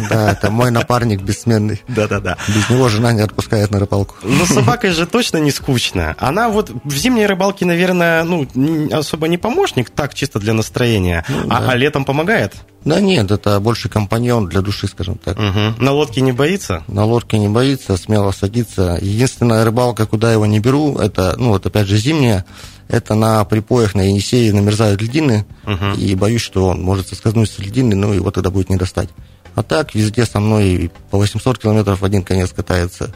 Да, 0.08 0.32
это 0.32 0.50
мой 0.50 0.70
напарник 0.70 1.22
бессменный. 1.22 1.82
Да-да-да. 1.88 2.36
Без 2.48 2.68
него 2.70 2.88
жена 2.88 3.12
не 3.12 3.20
отпускает 3.20 3.70
на 3.70 3.78
рыбалку. 3.78 4.16
Но 4.22 4.46
собакой 4.46 4.90
же 4.90 5.06
точно 5.06 5.38
не 5.38 5.50
скучно. 5.50 6.16
Она 6.18 6.48
вот 6.48 6.72
в 6.84 6.94
зимней 6.94 7.26
рыбалке, 7.26 7.66
наверное, 7.66 8.24
ну, 8.24 8.48
особо 8.92 9.28
не 9.28 9.38
помощник, 9.38 9.90
так 9.90 10.14
чисто 10.14 10.40
для 10.40 10.54
настроения, 10.54 11.24
ну, 11.28 11.46
а, 11.50 11.60
да. 11.60 11.70
а 11.70 11.76
летом 11.76 12.04
помогает. 12.04 12.54
Да 12.84 13.00
нет, 13.00 13.30
это 13.30 13.60
больше 13.60 13.88
компаньон 13.88 14.49
для 14.49 14.62
души, 14.62 14.88
скажем 14.88 15.18
так. 15.18 15.38
Угу. 15.38 15.82
На 15.82 15.92
лодке 15.92 16.22
не 16.22 16.32
боится? 16.32 16.82
На 16.88 17.04
лодке 17.04 17.38
не 17.38 17.49
боится, 17.49 17.96
смело 17.96 18.32
садится. 18.32 18.99
Единственная 19.00 19.64
рыбалка, 19.64 20.06
куда 20.06 20.32
его 20.32 20.46
не 20.46 20.60
беру, 20.60 20.96
это, 20.96 21.34
ну, 21.37 21.50
вот 21.50 21.66
опять 21.66 21.87
же 21.87 21.99
зимняя, 21.99 22.46
это 22.88 23.14
на 23.14 23.44
припоях 23.44 23.94
на 23.94 24.02
Енисее 24.02 24.52
намерзают 24.52 25.02
льдины, 25.02 25.44
угу. 25.64 25.99
и 25.99 26.14
боюсь, 26.14 26.42
что 26.42 26.68
он 26.68 26.82
может 26.82 27.08
соскользнуть 27.08 27.50
с 27.50 27.58
льдины, 27.58 27.94
ну, 27.94 28.12
его 28.12 28.30
тогда 28.30 28.50
будет 28.50 28.70
не 28.70 28.76
достать. 28.76 29.10
А 29.54 29.62
так 29.62 29.94
везде 29.94 30.25
со 30.25 30.40
мной 30.40 30.90
по 31.10 31.18
800 31.18 31.58
километров 31.58 32.00
в 32.00 32.04
один 32.04 32.22
конец 32.22 32.50
катается. 32.52 33.12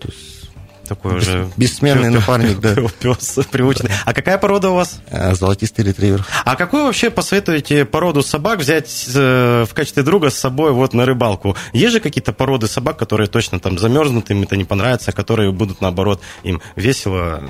То 0.00 0.08
есть 0.08 0.29
такой 0.90 1.14
Бес, 1.14 1.22
уже... 1.22 1.48
Бессменный 1.56 2.10
напарник, 2.10 2.58
да. 2.58 2.74
Пес 3.00 3.38
приученный. 3.50 3.92
А 4.04 4.12
какая 4.12 4.38
порода 4.38 4.70
у 4.70 4.74
вас? 4.74 5.00
Э, 5.08 5.34
золотистый 5.34 5.84
ретривер. 5.84 6.26
А 6.44 6.56
какую 6.56 6.84
вообще 6.84 7.10
посоветуете 7.10 7.84
породу 7.84 8.22
собак 8.22 8.58
взять 8.58 9.06
э, 9.14 9.64
в 9.68 9.72
качестве 9.72 10.02
друга 10.02 10.30
с 10.30 10.34
собой 10.34 10.72
вот 10.72 10.92
на 10.92 11.06
рыбалку? 11.06 11.56
Есть 11.72 11.92
же 11.92 12.00
какие-то 12.00 12.32
породы 12.32 12.66
собак, 12.66 12.96
которые 12.96 13.28
точно 13.28 13.60
там 13.60 13.78
замерзнут, 13.78 14.30
им 14.30 14.42
это 14.42 14.56
не 14.56 14.64
понравится, 14.64 15.12
которые 15.12 15.52
будут, 15.52 15.80
наоборот, 15.80 16.20
им 16.42 16.60
весело 16.74 17.40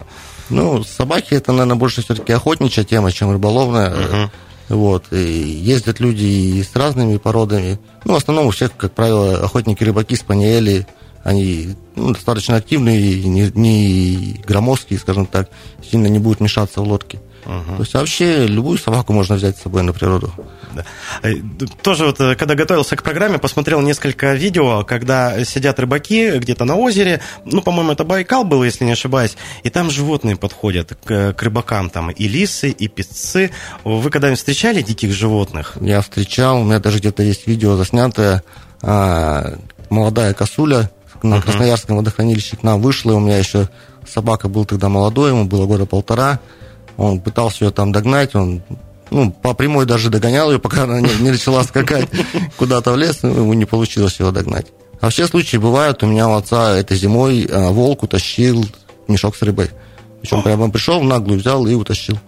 ну, 0.50 0.82
собаки 0.82 1.35
это, 1.35 1.52
наверное, 1.52 1.76
больше 1.76 2.02
все-таки 2.02 2.32
охотничья 2.32 2.82
тема, 2.82 3.12
чем 3.12 3.30
рыболовная. 3.30 3.90
Угу. 3.90 4.30
Вот. 4.70 5.12
И 5.12 5.16
ездят 5.16 6.00
люди 6.00 6.25
и 6.25 6.62
с 6.62 6.75
разными 6.75 7.16
породами. 7.18 7.78
Ну, 8.04 8.14
в 8.14 8.16
основном 8.16 8.47
у 8.47 8.50
всех, 8.50 8.76
как 8.76 8.92
правило, 8.92 9.44
охотники-рыбаки, 9.44 10.16
спаниели, 10.16 10.87
они 11.23 11.75
ну, 11.97 12.12
достаточно 12.12 12.57
активные, 12.57 13.23
не, 13.25 13.50
не 13.55 14.41
громоздкие, 14.47 14.99
скажем 14.99 15.27
так, 15.27 15.50
сильно 15.83 16.07
не 16.07 16.19
будут 16.19 16.41
мешаться 16.41 16.81
в 16.81 16.89
лодке. 16.89 17.21
Угу. 17.45 17.77
То 17.77 17.81
есть 17.81 17.95
вообще 17.95 18.47
любую 18.47 18.79
собаку 18.79 19.12
можно 19.12 19.35
взять 19.35 19.57
с 19.57 19.62
собой 19.62 19.83
на 19.83 19.93
природу. 19.93 20.33
Да. 20.75 20.85
Э, 21.23 21.35
тоже 21.83 22.07
вот, 22.07 22.21
э, 22.21 22.37
когда 22.37 22.55
готовился 22.55 22.97
к 22.97 23.03
программе, 23.03 23.39
посмотрел 23.39 23.81
несколько 23.81 24.35
видео, 24.35 24.85
когда 24.85 25.43
сидят 25.45 25.81
рыбаки 25.81 26.39
где-то 26.39 26.65
на 26.65 26.77
озере, 26.77 27.21
ну, 27.45 27.62
по-моему, 27.62 27.93
это 27.93 28.05
Байкал 28.05 28.45
был, 28.45 28.62
если 28.62 28.85
не 28.85 28.93
ошибаюсь, 28.93 29.37
и 29.62 29.71
там 29.71 29.91
животные 29.91 30.37
подходят 30.37 30.97
к, 31.05 31.33
к 31.33 31.43
рыбакам, 31.43 31.91
там 31.91 32.11
и 32.11 32.29
лисы, 32.29 32.71
и 32.71 32.89
песцы. 32.89 33.50
Вы 33.85 34.11
когда-нибудь 34.11 34.39
встречали 34.39 34.83
диких 34.83 35.12
животных? 35.12 35.77
Я 35.81 36.03
встречал, 36.03 36.61
у 36.61 36.65
меня 36.65 36.79
даже 36.79 36.99
где-то 36.99 37.23
есть 37.23 37.47
видео 37.47 37.77
заснятое, 37.77 38.45
а, 38.83 39.55
молодая 39.89 40.35
косуля 40.35 40.91
на 41.23 41.35
uh-huh. 41.35 41.43
Красноярском 41.43 41.97
водохранилище 41.97 42.57
к 42.57 42.62
нам 42.62 42.81
вышла, 42.81 43.12
у 43.12 43.21
меня 43.21 43.39
еще 43.39 43.69
собака 44.09 44.49
был 44.49 44.65
тогда 44.65 44.89
молодой, 44.89 45.31
ему 45.31 45.45
было 45.45 45.67
года 45.67 45.87
полтора, 45.87 46.41
он 46.97 47.21
пытался 47.21 47.65
ее 47.65 47.71
там 47.71 47.93
догнать, 47.93 48.35
он 48.35 48.62
ну, 49.11 49.31
по 49.31 49.55
прямой 49.55 49.87
даже 49.87 50.11
догонял 50.11 50.50
ее, 50.50 50.59
пока 50.61 50.85
она 50.85 51.00
не, 51.00 51.15
не 51.21 51.31
начала 51.31 51.62
скакать 51.65 52.09
куда-то 52.57 52.93
в 52.93 52.97
лес, 52.97 53.21
ну, 53.23 53.31
ему 53.31 53.53
не 53.55 53.65
получилось 53.65 54.19
его 54.19 54.31
догнать. 54.31 54.67
А 55.00 55.09
все 55.09 55.27
случаи 55.27 55.57
бывают. 55.57 56.03
У 56.03 56.07
меня 56.07 56.29
у 56.29 56.35
отца 56.35 56.77
этой 56.77 56.97
зимой 56.97 57.49
а, 57.50 57.71
волк 57.71 58.03
утащил 58.03 58.67
мешок 59.09 59.35
с 59.35 59.43
рыбой. 59.43 59.71
Причем 60.21 60.43
прямо 60.43 60.65
он 60.65 60.73
пришел, 60.73 61.03
наглую 61.03 61.41
взял 61.41 61.67
и 61.67 61.75
утащил. 61.75 62.19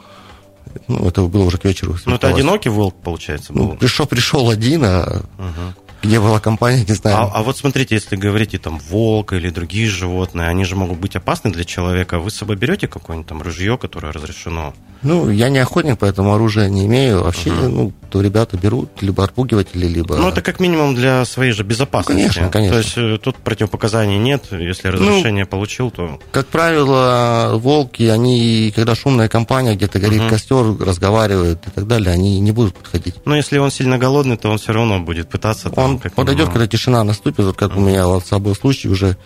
Ну, 0.89 1.07
это 1.07 1.23
было 1.23 1.45
уже 1.45 1.59
к 1.59 1.65
вечеру. 1.67 1.97
Ну, 2.07 2.15
это 2.15 2.29
одинокий 2.29 2.71
волк, 2.71 2.95
получается, 3.05 3.53
был? 3.53 3.65
Ну, 3.65 3.77
пришел, 3.77 4.07
пришел 4.07 4.49
один, 4.49 4.85
а 4.85 5.23
угу. 5.39 5.75
Где 6.03 6.19
была 6.19 6.41
компания, 6.41 6.85
не 6.87 6.95
знаю. 6.95 7.17
А, 7.17 7.31
а 7.33 7.43
вот 7.43 7.57
смотрите, 7.57 7.95
если 7.95 8.17
говорите 8.17 8.59
там 8.59 8.79
волк 8.79 9.33
или 9.33 9.51
другие 9.51 9.89
животные, 9.89 10.49
они 10.49 10.65
же 10.65 10.75
могут 10.75 10.99
быть 10.99 11.15
опасны 11.15 11.53
для 11.53 11.65
человека. 11.65 12.19
Вы 12.19 12.31
с 12.31 12.35
собой 12.35 12.57
берете 12.57 12.89
какое-нибудь 12.89 13.29
там 13.29 13.41
ружье, 13.41 13.79
которое 13.79 14.13
разрешено? 14.13 14.75
Ну, 15.03 15.31
я 15.31 15.49
не 15.49 15.59
охотник, 15.59 15.99
поэтому 15.99 16.35
оружия 16.35 16.69
не 16.69 16.87
имею. 16.87 17.25
Вообще, 17.25 17.51
uh-huh. 17.51 17.69
ну, 17.69 17.93
то 18.11 18.21
ребята 18.21 18.57
берут 18.57 19.03
либо 19.03 19.25
отпугиватели, 19.25 19.87
либо... 19.87 20.17
Ну, 20.17 20.29
это 20.29 20.43
как 20.43 20.61
минимум 20.61 20.95
для 20.95 21.25
своей 21.25 21.53
же 21.53 21.65
безопасности. 21.65 22.39
Ну, 22.39 22.51
конечно, 22.51 22.51
конечно. 22.51 22.73
То 22.73 22.79
есть 22.79 22.95
э, 22.97 23.19
тут 23.23 23.37
противопоказаний 23.37 24.19
нет. 24.19 24.45
Если 24.53 24.89
ну, 24.89 24.95
разрешение 24.95 25.45
ну, 25.45 25.51
получил, 25.51 25.91
то... 25.91 26.21
Как 26.31 26.47
правило, 26.47 27.53
волки, 27.57 28.05
они, 28.05 28.73
когда 28.75 28.95
шумная 28.95 29.29
компания, 29.29 29.75
где-то 29.75 29.99
горит 29.99 30.23
uh-huh. 30.23 30.31
костер, 30.31 30.77
разговаривают 30.79 31.67
и 31.67 31.71
так 31.71 31.87
далее, 31.87 32.13
они 32.13 32.39
не 32.41 32.53
будут 32.53 32.75
подходить. 32.75 33.17
Но 33.25 33.35
если 33.35 33.59
он 33.59 33.71
сильно 33.71 33.99
голодный, 33.99 34.37
то 34.37 34.51
он 34.51 34.59
все 34.59 34.73
равно 34.73 35.01
будет 35.01 35.29
пытаться... 35.29 35.71
Там, 35.71 35.85
он 35.85 35.99
подойдет, 35.99 36.49
когда 36.51 36.67
тишина 36.67 37.03
наступит, 37.03 37.45
вот 37.45 37.57
как 37.57 37.73
uh-huh. 37.73 37.79
у 37.79 37.81
меня 37.81 38.09
у 38.09 38.17
отца 38.17 38.39
был 38.39 38.55
случай, 38.55 38.89
уже 38.89 39.17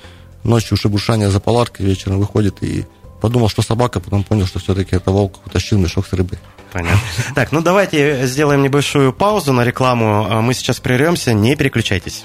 ночью 0.47 0.77
шебушание 0.77 1.29
за 1.31 1.41
палаткой, 1.41 1.87
вечером 1.87 2.19
выходит 2.19 2.63
и 2.63 2.87
подумал, 3.21 3.49
что 3.49 3.63
собака, 3.63 4.01
потом 4.01 4.25
понял, 4.25 4.47
что 4.47 4.59
все-таки 4.59 4.97
это 4.97 5.11
волк 5.11 5.41
утащил 5.47 5.79
мешок 5.79 6.07
с 6.07 6.13
рыбой. 6.13 6.39
Понятно. 6.73 7.01
Так, 7.35 7.53
ну 7.53 7.61
давайте 7.61 8.27
сделаем 8.27 8.63
небольшую 8.63 9.13
паузу 9.13 9.53
на 9.53 9.65
рекламу. 9.65 10.27
А 10.31 10.41
мы 10.41 10.55
сейчас 10.55 10.81
прервемся, 10.81 11.33
не 11.33 11.57
переключайтесь. 11.57 12.25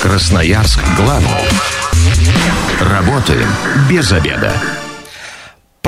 Красноярск 0.00 0.80
главный. 0.96 1.30
Работаем 2.80 3.48
без 3.88 4.12
обеда. 4.12 4.52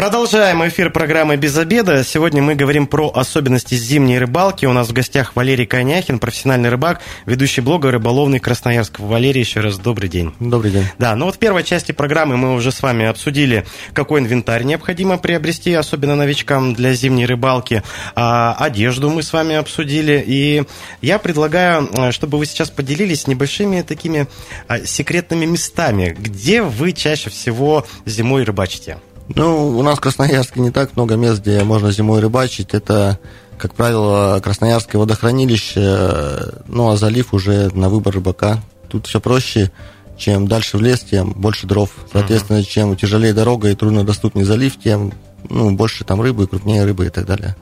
Продолжаем 0.07 0.65
эфир 0.65 0.91
программы 0.91 1.37
«Без 1.37 1.59
обеда». 1.59 2.05
Сегодня 2.05 2.41
мы 2.41 2.55
говорим 2.55 2.87
про 2.87 3.11
особенности 3.13 3.75
зимней 3.75 4.21
рыбалки. 4.21 4.65
У 4.65 4.73
нас 4.73 4.87
в 4.87 4.93
гостях 4.93 5.35
Валерий 5.35 5.67
Коняхин, 5.67 6.21
профессиональный 6.21 6.69
рыбак, 6.69 7.01
ведущий 7.25 7.61
блога 7.61 7.91
«Рыболовный 7.91 8.39
Красноярск». 8.39 9.01
Валерий, 9.01 9.41
еще 9.41 9.63
раз 9.63 9.79
добрый 9.79 10.09
день. 10.09 10.33
Добрый 10.39 10.71
день. 10.71 10.85
Да, 11.01 11.17
ну 11.17 11.25
вот 11.25 11.35
в 11.35 11.39
первой 11.39 11.65
части 11.65 11.91
программы 11.91 12.37
мы 12.37 12.55
уже 12.55 12.71
с 12.71 12.83
вами 12.83 13.05
обсудили, 13.05 13.67
какой 13.95 14.21
инвентарь 14.21 14.63
необходимо 14.63 15.19
приобрести, 15.19 15.73
особенно 15.75 16.15
новичкам 16.15 16.73
для 16.73 16.93
зимней 16.93 17.27
рыбалки. 17.27 17.83
А, 18.15 18.55
одежду 18.61 19.11
мы 19.11 19.25
с 19.25 19.33
вами 19.33 19.57
обсудили. 19.57 20.23
И 20.25 20.63
я 21.03 21.19
предлагаю, 21.19 21.91
э, 21.93 22.13
чтобы 22.13 22.39
вы 22.39 22.47
сейчас 22.47 22.71
поделились 22.71 23.27
небольшими 23.27 23.83
такими 23.83 24.29
а, 24.69 24.79
секретными 24.87 25.47
местами, 25.47 26.15
где 26.17 26.63
вы 26.63 26.93
чаще 26.93 27.29
всего 27.29 27.85
зимой 28.05 28.45
рыбачите. 28.45 28.99
Ну, 29.35 29.77
у 29.77 29.83
нас 29.83 29.99
в 29.99 30.01
Красноярске 30.01 30.61
не 30.61 30.71
так 30.71 30.95
много 30.97 31.17
мест, 31.17 31.41
где 31.41 31.63
можно 31.65 31.91
зимой 31.91 32.21
рыбачить. 32.21 32.75
Это, 32.75 33.19
как 33.59 33.75
правило, 33.75 34.41
Красноярское 34.43 35.01
водохранилище, 35.01 36.63
ну, 36.69 36.91
а 36.91 36.97
залив 36.97 37.35
уже 37.35 37.71
на 37.75 37.89
выбор 37.89 38.15
рыбака. 38.15 38.61
Тут 38.89 39.07
все 39.07 39.21
проще. 39.21 39.73
Чем 40.17 40.49
дальше 40.49 40.79
в 40.79 40.81
лес, 40.81 41.01
тем 41.01 41.33
больше 41.33 41.67
дров. 41.67 41.91
Соответственно, 42.11 42.65
чем 42.65 42.97
тяжелее 42.97 43.35
дорога 43.35 43.69
и 43.69 43.75
труднодоступнее 43.75 44.47
залив, 44.47 44.79
тем 44.83 45.13
ну, 45.51 45.71
больше 45.73 46.05
там 46.05 46.21
рыбы, 46.21 46.47
крупнее 46.47 46.85
рыбы 46.85 47.07
и 47.07 47.11
так 47.11 47.27
далее. 47.27 47.57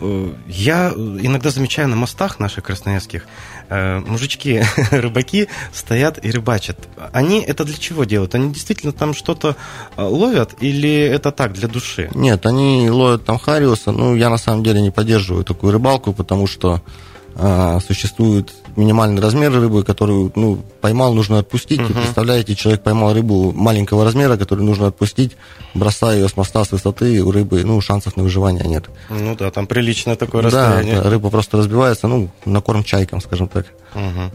Угу. 0.00 0.34
Я 0.46 0.90
иногда 0.90 1.50
замечаю 1.50 1.88
на 1.88 1.96
мостах 1.96 2.38
наших 2.38 2.64
красноярских, 2.64 3.26
э, 3.68 4.00
мужички, 4.00 4.62
рыбаки 4.90 5.48
стоят 5.72 6.24
и 6.24 6.30
рыбачат. 6.30 6.88
Они 7.12 7.40
это 7.40 7.64
для 7.64 7.76
чего 7.76 8.04
делают? 8.04 8.34
Они 8.34 8.52
действительно 8.52 8.92
там 8.92 9.14
что-то 9.14 9.56
э, 9.96 10.02
ловят 10.02 10.54
или 10.60 10.90
это 10.90 11.32
так, 11.32 11.52
для 11.52 11.68
души? 11.68 12.10
Нет, 12.14 12.46
они 12.46 12.90
ловят 12.90 13.24
там 13.24 13.38
хариуса. 13.38 13.92
Ну, 13.92 14.14
я 14.16 14.30
на 14.30 14.38
самом 14.38 14.62
деле 14.62 14.80
не 14.80 14.90
поддерживаю 14.90 15.44
такую 15.44 15.72
рыбалку, 15.72 16.12
потому 16.12 16.46
что 16.46 16.82
э, 17.34 17.78
существует 17.86 18.52
минимальный 18.78 19.20
размер 19.20 19.52
рыбы, 19.52 19.84
которую 19.84 20.32
ну, 20.36 20.58
поймал, 20.80 21.12
нужно 21.12 21.40
отпустить. 21.40 21.80
Uh-huh. 21.80 21.90
И 21.90 21.92
представляете, 21.92 22.54
человек 22.54 22.82
поймал 22.82 23.12
рыбу 23.12 23.52
маленького 23.52 24.04
размера, 24.04 24.36
которую 24.36 24.66
нужно 24.66 24.86
отпустить, 24.86 25.36
бросая 25.74 26.16
ее 26.16 26.28
с 26.28 26.36
моста 26.36 26.64
с 26.64 26.72
высоты, 26.72 27.20
у 27.22 27.30
рыбы 27.30 27.64
ну, 27.64 27.80
шансов 27.80 28.16
на 28.16 28.22
выживание 28.22 28.64
нет. 28.64 28.88
Ну 29.10 29.34
да, 29.34 29.50
там 29.50 29.66
приличное 29.66 30.16
такое 30.16 30.42
расстояние. 30.42 31.02
Да, 31.02 31.10
рыба 31.10 31.28
просто 31.28 31.58
разбивается, 31.58 32.08
ну, 32.08 32.30
на 32.44 32.60
корм 32.60 32.84
чайкам, 32.84 33.20
скажем 33.20 33.48
так. 33.48 33.66
Uh-huh. 33.94 34.30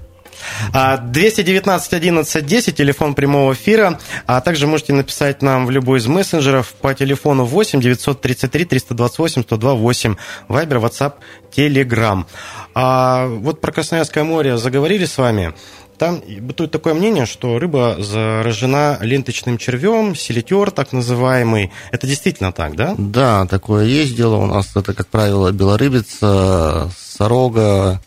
219 0.72 1.94
11 1.94 2.46
10, 2.46 2.75
телефон 2.75 3.16
прямого 3.16 3.53
эфира, 3.53 4.00
а 4.25 4.42
также 4.42 4.68
можете 4.68 4.94
написать 4.94 5.42
нам 5.42 5.66
в 5.66 5.72
любой 5.72 6.00
из 6.00 6.07
мессенджеров 6.07 6.74
по 6.74 6.94
телефону 6.94 7.46
8 7.46 7.81
933 7.81 8.66
328 8.66 9.44
128, 9.44 10.16
Вайбер, 10.48 10.77
WhatsApp, 10.77 11.14
Telegram. 11.55 12.25
А 12.75 13.27
вот 13.27 13.62
про 13.62 13.72
Красноярское 13.72 14.24
море 14.24 14.57
заговорили 14.57 15.05
с 15.05 15.18
вами. 15.18 15.53
Там 15.98 16.22
бытует 16.42 16.72
такое 16.72 16.94
мнение, 16.94 17.25
что 17.25 17.60
рыба 17.60 17.98
заражена 18.00 18.98
ленточным 19.01 19.57
червем, 19.57 20.16
селитер 20.16 20.72
так 20.72 20.92
называемый. 20.92 21.72
Это 21.92 22.07
действительно 22.07 22.51
так, 22.51 22.75
да? 22.75 22.96
Да, 22.98 23.46
такое 23.46 23.86
есть 23.86 24.16
дело. 24.16 24.38
У 24.38 24.46
нас 24.46 24.75
это, 24.75 24.94
как 24.94 25.07
правило, 25.07 25.51
белорыбица, 25.51 26.92
сорога, 26.98 28.01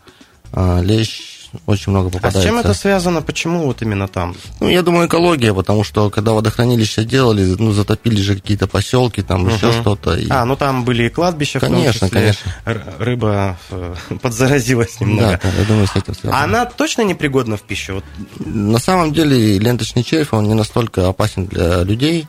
а, 0.52 0.80
лещ, 0.80 1.35
очень 1.66 1.92
много 1.92 2.10
попадается. 2.10 2.38
А 2.38 2.42
с 2.42 2.44
чем 2.44 2.58
это 2.58 2.74
связано? 2.74 3.22
Почему 3.22 3.66
вот 3.66 3.82
именно 3.82 4.08
там? 4.08 4.34
Ну, 4.60 4.68
я 4.68 4.82
думаю, 4.82 5.08
экология, 5.08 5.54
потому 5.54 5.84
что 5.84 6.10
когда 6.10 6.32
водохранилище 6.32 7.04
делали, 7.04 7.56
ну, 7.58 7.72
затопили 7.72 8.20
же 8.20 8.34
какие-то 8.34 8.66
поселки, 8.66 9.22
там 9.22 9.44
угу. 9.44 9.50
еще 9.50 9.72
что-то. 9.72 10.14
И... 10.14 10.26
А, 10.30 10.44
ну 10.44 10.56
там 10.56 10.84
были 10.84 11.04
и 11.04 11.08
кладбища, 11.08 11.60
конечно, 11.60 12.08
в 12.08 12.10
том 12.10 12.20
числе. 12.20 12.36
конечно. 12.64 12.94
Рыба 12.98 13.58
э, 13.70 13.94
подзаразилась 14.22 15.00
немного. 15.00 15.40
Да, 15.42 15.48
я 15.58 15.64
думаю, 15.64 15.86
с 15.86 15.96
этим 15.96 16.14
связано. 16.14 16.40
А 16.40 16.44
она 16.44 16.66
точно 16.66 17.02
непригодна 17.02 17.56
в 17.56 17.62
пищу? 17.62 17.94
Вот. 17.94 18.04
На 18.38 18.78
самом 18.78 19.12
деле 19.12 19.58
ленточный 19.58 20.02
червь, 20.02 20.32
он 20.32 20.48
не 20.48 20.54
настолько 20.54 21.08
опасен 21.08 21.46
для 21.46 21.82
людей, 21.82 22.26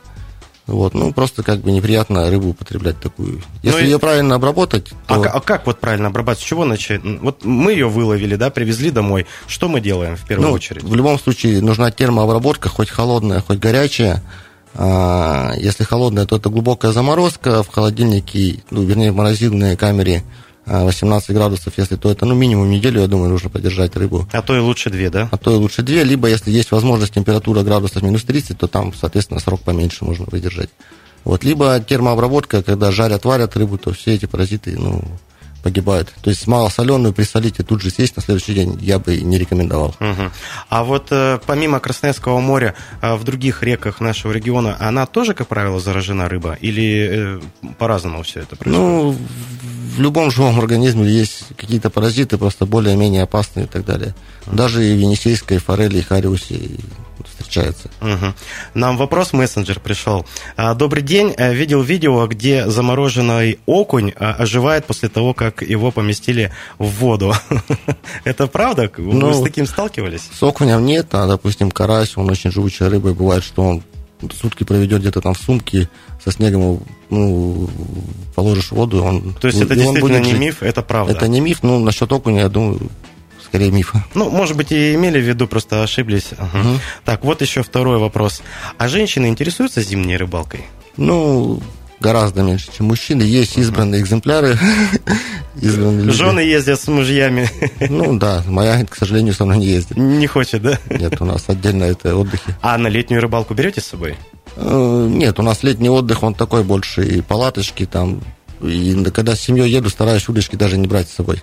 вот, 0.68 0.92
ну, 0.92 1.14
просто 1.14 1.42
как 1.42 1.60
бы 1.60 1.72
неприятно 1.72 2.30
рыбу 2.30 2.50
употреблять 2.50 3.00
такую. 3.00 3.40
Если 3.62 3.80
ну, 3.80 3.84
ее 3.86 3.98
правильно 3.98 4.34
обработать, 4.34 4.92
а 5.06 5.14
то... 5.14 5.22
А, 5.22 5.38
а 5.38 5.40
как 5.40 5.66
вот 5.66 5.80
правильно 5.80 6.08
обрабатывать? 6.08 6.44
С 6.44 6.46
чего 6.46 6.66
начать? 6.66 7.00
Вот 7.02 7.42
мы 7.42 7.72
ее 7.72 7.88
выловили, 7.88 8.36
да, 8.36 8.50
привезли 8.50 8.90
домой. 8.90 9.26
Что 9.46 9.68
мы 9.68 9.80
делаем 9.80 10.16
в 10.16 10.26
первую 10.26 10.48
ну, 10.48 10.54
очередь? 10.54 10.82
В 10.82 10.94
любом 10.94 11.18
случае 11.18 11.62
нужна 11.62 11.90
термообработка, 11.90 12.68
хоть 12.68 12.90
холодная, 12.90 13.40
хоть 13.40 13.58
горячая. 13.58 14.22
А, 14.74 15.54
если 15.56 15.84
холодная, 15.84 16.26
то 16.26 16.36
это 16.36 16.50
глубокая 16.50 16.92
заморозка 16.92 17.62
в 17.62 17.68
холодильнике, 17.68 18.62
ну, 18.70 18.82
вернее, 18.82 19.10
в 19.10 19.16
морозильной 19.16 19.74
камере 19.74 20.22
18 20.68 21.30
градусов, 21.30 21.74
если 21.76 21.96
то 21.96 22.10
это, 22.10 22.26
ну, 22.26 22.34
минимум 22.34 22.70
неделю, 22.70 23.00
я 23.00 23.06
думаю, 23.06 23.30
нужно 23.30 23.50
подержать 23.50 23.96
рыбу. 23.96 24.28
А 24.32 24.42
то 24.42 24.56
и 24.56 24.60
лучше 24.60 24.90
две, 24.90 25.10
да? 25.10 25.28
А 25.30 25.36
то 25.36 25.52
и 25.52 25.54
лучше 25.54 25.82
две, 25.82 26.04
либо 26.04 26.28
если 26.28 26.50
есть 26.50 26.70
возможность 26.70 27.14
температура 27.14 27.62
градусов 27.62 28.02
минус 28.02 28.24
30, 28.24 28.58
то 28.58 28.66
там, 28.66 28.92
соответственно, 28.94 29.40
срок 29.40 29.62
поменьше 29.62 30.04
можно 30.04 30.26
выдержать. 30.30 30.70
Вот, 31.24 31.44
либо 31.44 31.80
термообработка, 31.80 32.62
когда 32.62 32.90
жарят, 32.90 33.24
варят 33.24 33.56
рыбу, 33.56 33.78
то 33.78 33.92
все 33.92 34.14
эти 34.14 34.26
паразиты, 34.26 34.76
ну, 34.78 35.02
погибают. 35.62 36.12
То 36.22 36.30
есть 36.30 36.46
малосоленую 36.46 37.12
присолить 37.12 37.58
и 37.58 37.62
тут 37.62 37.82
же 37.82 37.90
съесть 37.90 38.16
на 38.16 38.22
следующий 38.22 38.54
день 38.54 38.78
я 38.80 38.98
бы 38.98 39.16
не 39.20 39.38
рекомендовал. 39.38 39.94
Угу. 40.00 40.30
А 40.68 40.84
вот 40.84 41.08
э, 41.10 41.38
помимо 41.46 41.80
Красноярского 41.80 42.40
моря, 42.40 42.74
э, 43.02 43.14
в 43.14 43.24
других 43.24 43.62
реках 43.62 44.00
нашего 44.00 44.32
региона, 44.32 44.76
она 44.80 45.06
тоже, 45.06 45.34
как 45.34 45.48
правило, 45.48 45.80
заражена 45.80 46.28
рыба? 46.28 46.54
Или 46.60 47.08
э, 47.10 47.40
по-разному 47.78 48.22
все 48.22 48.40
это 48.40 48.56
происходит? 48.56 48.78
Ну, 48.78 49.16
в 49.96 50.00
любом 50.00 50.30
живом 50.30 50.58
организме 50.58 51.06
есть 51.08 51.44
какие-то 51.56 51.90
паразиты, 51.90 52.38
просто 52.38 52.66
более-менее 52.66 53.22
опасные 53.22 53.66
и 53.66 53.68
так 53.68 53.84
далее. 53.84 54.14
Даже 54.46 54.84
и 54.84 54.94
в 54.94 54.98
венесейской 54.98 55.58
форели 55.58 55.98
и 55.98 56.02
хариусе 56.02 56.60
встречается. 57.48 57.88
Угу. 58.00 58.34
Нам 58.74 58.96
вопрос 58.96 59.32
мессенджер 59.32 59.80
пришел. 59.80 60.26
А, 60.56 60.74
добрый 60.74 61.02
день. 61.02 61.34
Э, 61.36 61.54
видел 61.54 61.82
видео, 61.82 62.26
где 62.26 62.68
замороженный 62.68 63.58
окунь 63.66 64.12
а, 64.16 64.34
оживает 64.34 64.86
после 64.86 65.08
того, 65.08 65.34
как 65.34 65.62
его 65.62 65.90
поместили 65.90 66.52
в 66.78 66.86
воду. 66.86 67.34
Это 68.24 68.46
правда? 68.46 68.90
Вы 68.96 69.14
ну, 69.14 69.32
с 69.32 69.42
таким 69.42 69.66
сталкивались? 69.66 70.28
С 70.32 70.42
окунем 70.42 70.84
нет, 70.84 71.08
а, 71.12 71.26
допустим, 71.26 71.70
карась, 71.70 72.16
он 72.16 72.30
очень 72.30 72.52
живучая 72.52 72.90
рыба, 72.90 73.10
и 73.10 73.14
бывает, 73.14 73.42
что 73.42 73.62
он 73.62 73.82
сутки 74.32 74.64
проведет 74.64 75.00
где-то 75.00 75.20
там 75.20 75.34
в 75.34 75.38
сумке 75.38 75.88
со 76.24 76.32
снегом, 76.32 76.82
ну, 77.08 77.70
положишь 78.34 78.72
воду, 78.72 79.02
он 79.04 79.34
То 79.34 79.46
есть 79.46 79.60
это 79.60 79.76
действительно 79.76 80.18
не 80.18 80.32
миф, 80.32 80.62
это 80.62 80.82
правда? 80.82 81.12
Это 81.12 81.28
не 81.28 81.40
миф, 81.40 81.62
ну, 81.62 81.78
насчет 81.78 82.10
окуня, 82.10 82.40
я 82.40 82.48
думаю, 82.48 82.80
скорее 83.48 83.70
миф. 83.70 83.94
Ну, 84.14 84.30
может 84.30 84.56
быть, 84.56 84.72
и 84.72 84.94
имели 84.94 85.18
в 85.20 85.24
виду, 85.24 85.46
просто 85.46 85.82
ошиблись. 85.82 86.32
Угу. 86.32 86.58
Угу. 86.58 86.80
Так, 87.04 87.24
вот 87.24 87.42
еще 87.42 87.62
второй 87.62 87.98
вопрос. 87.98 88.42
А 88.78 88.88
женщины 88.88 89.26
интересуются 89.26 89.82
зимней 89.82 90.16
рыбалкой? 90.16 90.64
Ну, 90.96 91.60
гораздо 92.00 92.42
меньше, 92.42 92.68
чем 92.76 92.86
мужчины. 92.86 93.22
Есть 93.22 93.56
избранные 93.58 94.00
экземпляры. 94.00 94.58
избранные 95.60 96.04
люди. 96.06 96.16
Жены 96.16 96.40
ездят 96.40 96.80
с 96.80 96.88
мужьями. 96.88 97.50
ну 97.88 98.18
да, 98.18 98.42
моя, 98.46 98.84
к 98.84 98.94
сожалению, 98.96 99.34
со 99.34 99.44
мной 99.44 99.58
не 99.58 99.66
ездит. 99.66 99.96
Не 99.96 100.26
хочет, 100.26 100.62
да? 100.62 100.78
Нет, 100.90 101.20
у 101.20 101.24
нас 101.24 101.44
отдельно 101.48 101.84
это 101.84 102.16
отдыхи. 102.16 102.54
А 102.60 102.76
на 102.78 102.88
летнюю 102.88 103.20
рыбалку 103.20 103.54
берете 103.54 103.80
с 103.80 103.86
собой? 103.86 104.16
Э, 104.56 105.06
Нет, 105.10 105.38
у 105.38 105.42
нас 105.42 105.62
летний 105.62 105.90
отдых, 105.90 106.22
он 106.22 106.34
такой 106.34 106.64
больше 106.64 107.04
и 107.04 107.20
палаточки 107.20 107.86
там. 107.86 108.20
И 108.60 109.04
когда 109.14 109.36
с 109.36 109.40
семьей 109.40 109.70
еду, 109.70 109.88
стараюсь 109.88 110.28
удочки 110.28 110.56
даже 110.56 110.76
не 110.76 110.88
брать 110.88 111.08
с 111.08 111.14
собой. 111.14 111.40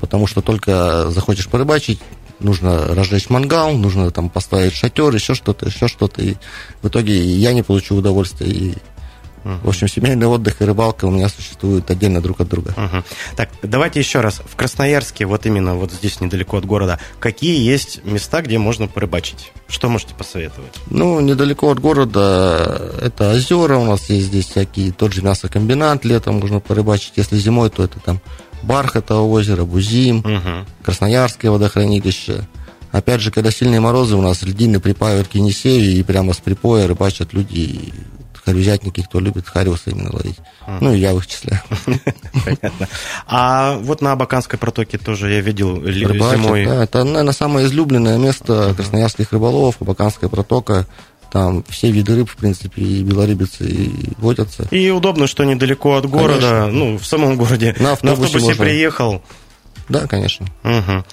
Потому 0.00 0.26
что 0.26 0.40
только 0.40 1.10
захочешь 1.10 1.48
порыбачить, 1.48 2.00
нужно 2.40 2.94
разжечь 2.94 3.30
мангал, 3.30 3.72
нужно 3.72 4.10
там 4.10 4.28
поставить 4.28 4.74
шатер, 4.74 5.14
еще 5.14 5.34
что-то, 5.34 5.66
еще 5.66 5.88
что-то. 5.88 6.22
И 6.22 6.36
в 6.82 6.88
итоге 6.88 7.18
я 7.18 7.52
не 7.52 7.62
получу 7.62 7.96
удовольствия. 7.96 8.48
И, 8.48 8.74
в 9.44 9.68
общем, 9.68 9.88
семейный 9.88 10.26
отдых 10.26 10.60
и 10.60 10.64
рыбалка 10.64 11.06
у 11.06 11.10
меня 11.10 11.28
существуют 11.28 11.90
отдельно 11.90 12.20
друг 12.20 12.40
от 12.40 12.48
друга. 12.48 12.74
Мгм. 12.76 13.04
Так, 13.36 13.48
давайте 13.62 13.98
еще 13.98 14.20
раз. 14.20 14.40
В 14.44 14.56
Красноярске, 14.56 15.26
вот 15.26 15.46
именно 15.46 15.74
вот 15.74 15.92
здесь 15.92 16.20
недалеко 16.20 16.58
от 16.58 16.64
города, 16.64 17.00
какие 17.18 17.58
есть 17.64 18.04
места, 18.04 18.42
где 18.42 18.58
можно 18.58 18.88
порыбачить? 18.88 19.52
Что 19.68 19.88
можете 19.88 20.14
посоветовать? 20.14 20.74
Ну, 20.90 21.20
недалеко 21.20 21.70
от 21.70 21.80
города 21.80 22.92
это 23.00 23.32
озера, 23.32 23.76
у 23.76 23.84
нас 23.84 24.08
есть 24.10 24.26
здесь 24.26 24.46
всякие, 24.46 24.92
тот 24.92 25.12
же 25.12 25.22
мясокомбинат, 25.22 26.04
летом 26.04 26.36
можно 26.36 26.60
порыбачить, 26.60 27.12
если 27.16 27.36
зимой, 27.36 27.70
то 27.70 27.84
это 27.84 28.00
там 28.00 28.20
Бархатово 28.62 29.30
озеро, 29.32 29.64
Бузим, 29.64 30.18
Мгм. 30.18 30.66
Красноярское 30.82 31.50
водохранилище. 31.50 32.46
Опять 32.92 33.20
же, 33.20 33.30
когда 33.30 33.50
сильные 33.50 33.80
морозы, 33.80 34.16
у 34.16 34.22
нас 34.22 34.42
льдины 34.42 34.80
припаивают 34.80 35.28
к 35.28 35.34
Енисею, 35.34 35.92
и 35.98 36.02
прямо 36.02 36.32
с 36.32 36.38
припоя 36.38 36.86
рыбачат 36.88 37.34
люди, 37.34 37.92
харюзятники, 38.44 39.02
кто 39.02 39.20
любит 39.20 39.46
хариуса 39.46 39.90
именно 39.90 40.10
ловить. 40.10 40.38
Ну, 40.80 40.94
и 40.94 40.98
я 40.98 41.12
в 41.12 41.18
их 41.18 41.26
числе. 41.26 41.62
Понятно. 42.44 42.88
А 43.26 43.76
вот 43.82 44.00
на 44.00 44.12
Абаканской 44.12 44.58
протоке 44.58 44.96
тоже 44.96 45.30
я 45.30 45.40
видел 45.42 45.80
Рыбачат, 45.82 46.40
зимой. 46.40 46.64
да, 46.64 46.84
это, 46.84 47.04
наверное, 47.04 47.32
самое 47.34 47.66
излюбленное 47.66 48.16
место 48.16 48.72
красноярских 48.74 49.32
рыболовов, 49.32 49.76
Абаканская 49.80 50.30
протока. 50.30 50.86
Там 51.30 51.62
все 51.68 51.90
виды 51.90 52.16
рыб, 52.16 52.30
в 52.30 52.36
принципе, 52.36 52.80
и 52.80 53.02
белорыбицы 53.02 53.68
и 53.68 54.12
водятся. 54.18 54.66
И 54.70 54.88
удобно, 54.90 55.26
что 55.26 55.44
недалеко 55.44 55.96
от 55.96 56.06
города, 56.06 56.62
Конечно. 56.62 56.66
ну, 56.72 56.98
в 56.98 57.04
самом 57.04 57.36
городе. 57.36 57.74
На 57.78 57.92
автобусе 57.92 58.38
можно. 58.38 58.64
приехал. 58.64 59.22
Да, 59.88 60.06
конечно. 60.06 60.46
Мгм. 60.62 61.04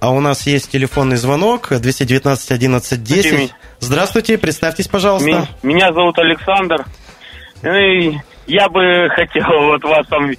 А 0.00 0.10
у 0.10 0.20
нас 0.20 0.46
есть 0.46 0.70
телефонный 0.70 1.16
звонок 1.16 1.68
219 1.70 2.50
11 2.50 3.02
10. 3.02 3.22
Здравствуйте. 3.24 3.54
Здравствуйте, 3.78 4.38
представьтесь, 4.38 4.88
пожалуйста. 4.88 5.48
Меня 5.62 5.92
зовут 5.92 6.18
Александр. 6.18 6.84
И 7.62 8.18
я 8.46 8.68
бы 8.68 9.08
хотел, 9.10 9.44
вот 9.68 9.84
вас 9.84 10.06
там, 10.08 10.30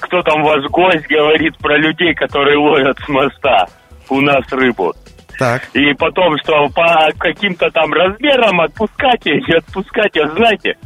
кто 0.00 0.22
там 0.22 0.42
ваш 0.42 0.64
гость 0.70 1.06
говорит 1.08 1.56
про 1.58 1.78
людей, 1.78 2.14
которые 2.14 2.58
ловят 2.58 2.98
с 2.98 3.08
моста 3.08 3.68
у 4.08 4.20
нас 4.20 4.44
рыбу. 4.50 4.92
Так. 5.38 5.62
И 5.74 5.92
потом, 5.94 6.36
что 6.38 6.68
по 6.68 7.08
каким-то 7.18 7.70
там 7.70 7.92
размерам 7.92 8.60
отпускать 8.60 9.24
ее, 9.26 9.40
не 9.40 9.54
отпускать 9.54 10.14
ее, 10.14 10.28
знаете. 10.28 10.76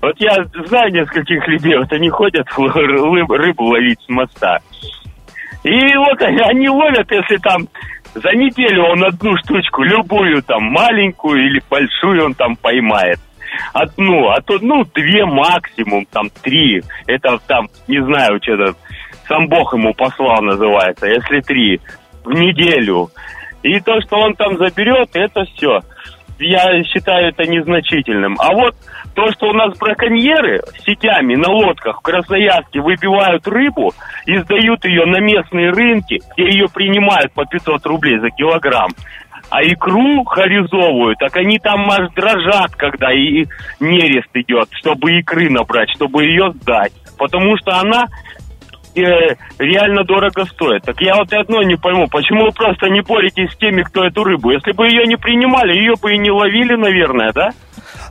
Вот 0.00 0.14
я 0.18 0.34
знаю 0.66 0.92
нескольких 0.92 1.46
людей, 1.46 1.76
вот 1.76 1.92
они 1.92 2.08
ходят 2.08 2.46
рыбу 2.56 3.64
ловить 3.64 4.00
с 4.00 4.08
моста. 4.08 4.58
И 5.62 5.96
вот 5.96 6.22
они, 6.22 6.40
они 6.40 6.68
ловят, 6.68 7.10
если 7.10 7.36
там 7.36 7.68
за 8.14 8.32
неделю 8.32 8.84
он 8.84 9.04
одну 9.04 9.36
штучку, 9.38 9.82
любую 9.82 10.42
там, 10.42 10.64
маленькую 10.64 11.44
или 11.44 11.62
большую 11.68 12.24
он 12.24 12.34
там 12.34 12.56
поймает. 12.56 13.18
Одну, 13.72 14.28
а 14.30 14.40
то, 14.40 14.58
ну, 14.60 14.84
две 14.94 15.24
максимум, 15.26 16.06
там, 16.06 16.30
три. 16.42 16.82
Это 17.06 17.38
там, 17.46 17.68
не 17.88 18.02
знаю, 18.02 18.38
что-то, 18.42 18.74
сам 19.28 19.48
Бог 19.48 19.74
ему 19.74 19.92
послал, 19.92 20.40
называется, 20.42 21.06
если 21.06 21.40
три 21.40 21.80
в 22.24 22.32
неделю. 22.32 23.10
И 23.62 23.80
то, 23.80 24.00
что 24.00 24.16
он 24.18 24.34
там 24.34 24.56
заберет, 24.56 25.10
это 25.14 25.44
все. 25.44 25.80
Я 26.38 26.82
считаю 26.84 27.28
это 27.28 27.44
незначительным. 27.44 28.36
А 28.38 28.54
вот 28.54 28.74
то, 29.14 29.30
что 29.32 29.48
у 29.48 29.52
нас 29.52 29.76
браконьеры 29.78 30.62
сетями 30.86 31.34
на 31.34 31.50
лодках 31.50 31.98
в 31.98 32.02
Красноярске 32.02 32.80
выбивают 32.80 33.46
рыбу 33.46 33.92
и 34.24 34.38
сдают 34.38 34.84
ее 34.84 35.04
на 35.04 35.20
местные 35.20 35.70
рынки, 35.70 36.20
где 36.32 36.48
ее 36.48 36.66
принимают 36.72 37.32
по 37.32 37.44
500 37.44 37.84
рублей 37.86 38.18
за 38.20 38.30
килограмм, 38.30 38.90
а 39.50 39.62
икру 39.62 40.24
харизовую, 40.24 41.16
так 41.16 41.36
они 41.36 41.58
там 41.58 41.90
аж 41.90 42.10
дрожат, 42.14 42.74
когда 42.76 43.12
и 43.12 43.44
нерест 43.80 44.30
идет, 44.34 44.68
чтобы 44.72 45.18
икры 45.18 45.50
набрать, 45.50 45.90
чтобы 45.90 46.24
ее 46.24 46.52
сдать. 46.52 46.92
Потому 47.18 47.56
что 47.58 47.72
она 47.78 48.06
э, 48.94 49.36
реально 49.58 50.04
дорого 50.04 50.44
стоит. 50.46 50.82
Так 50.84 51.00
я 51.00 51.16
вот 51.16 51.32
одно 51.32 51.62
не 51.62 51.76
пойму, 51.76 52.08
почему 52.08 52.46
вы 52.46 52.52
просто 52.52 52.86
не 52.88 53.00
боретесь 53.02 53.52
с 53.52 53.56
теми, 53.56 53.82
кто 53.82 54.04
эту 54.04 54.24
рыбу? 54.24 54.50
Если 54.50 54.72
бы 54.72 54.86
ее 54.86 55.06
не 55.06 55.16
принимали, 55.16 55.72
ее 55.72 55.94
бы 56.00 56.12
и 56.12 56.18
не 56.18 56.30
ловили, 56.30 56.74
наверное, 56.76 57.32
да? 57.32 57.50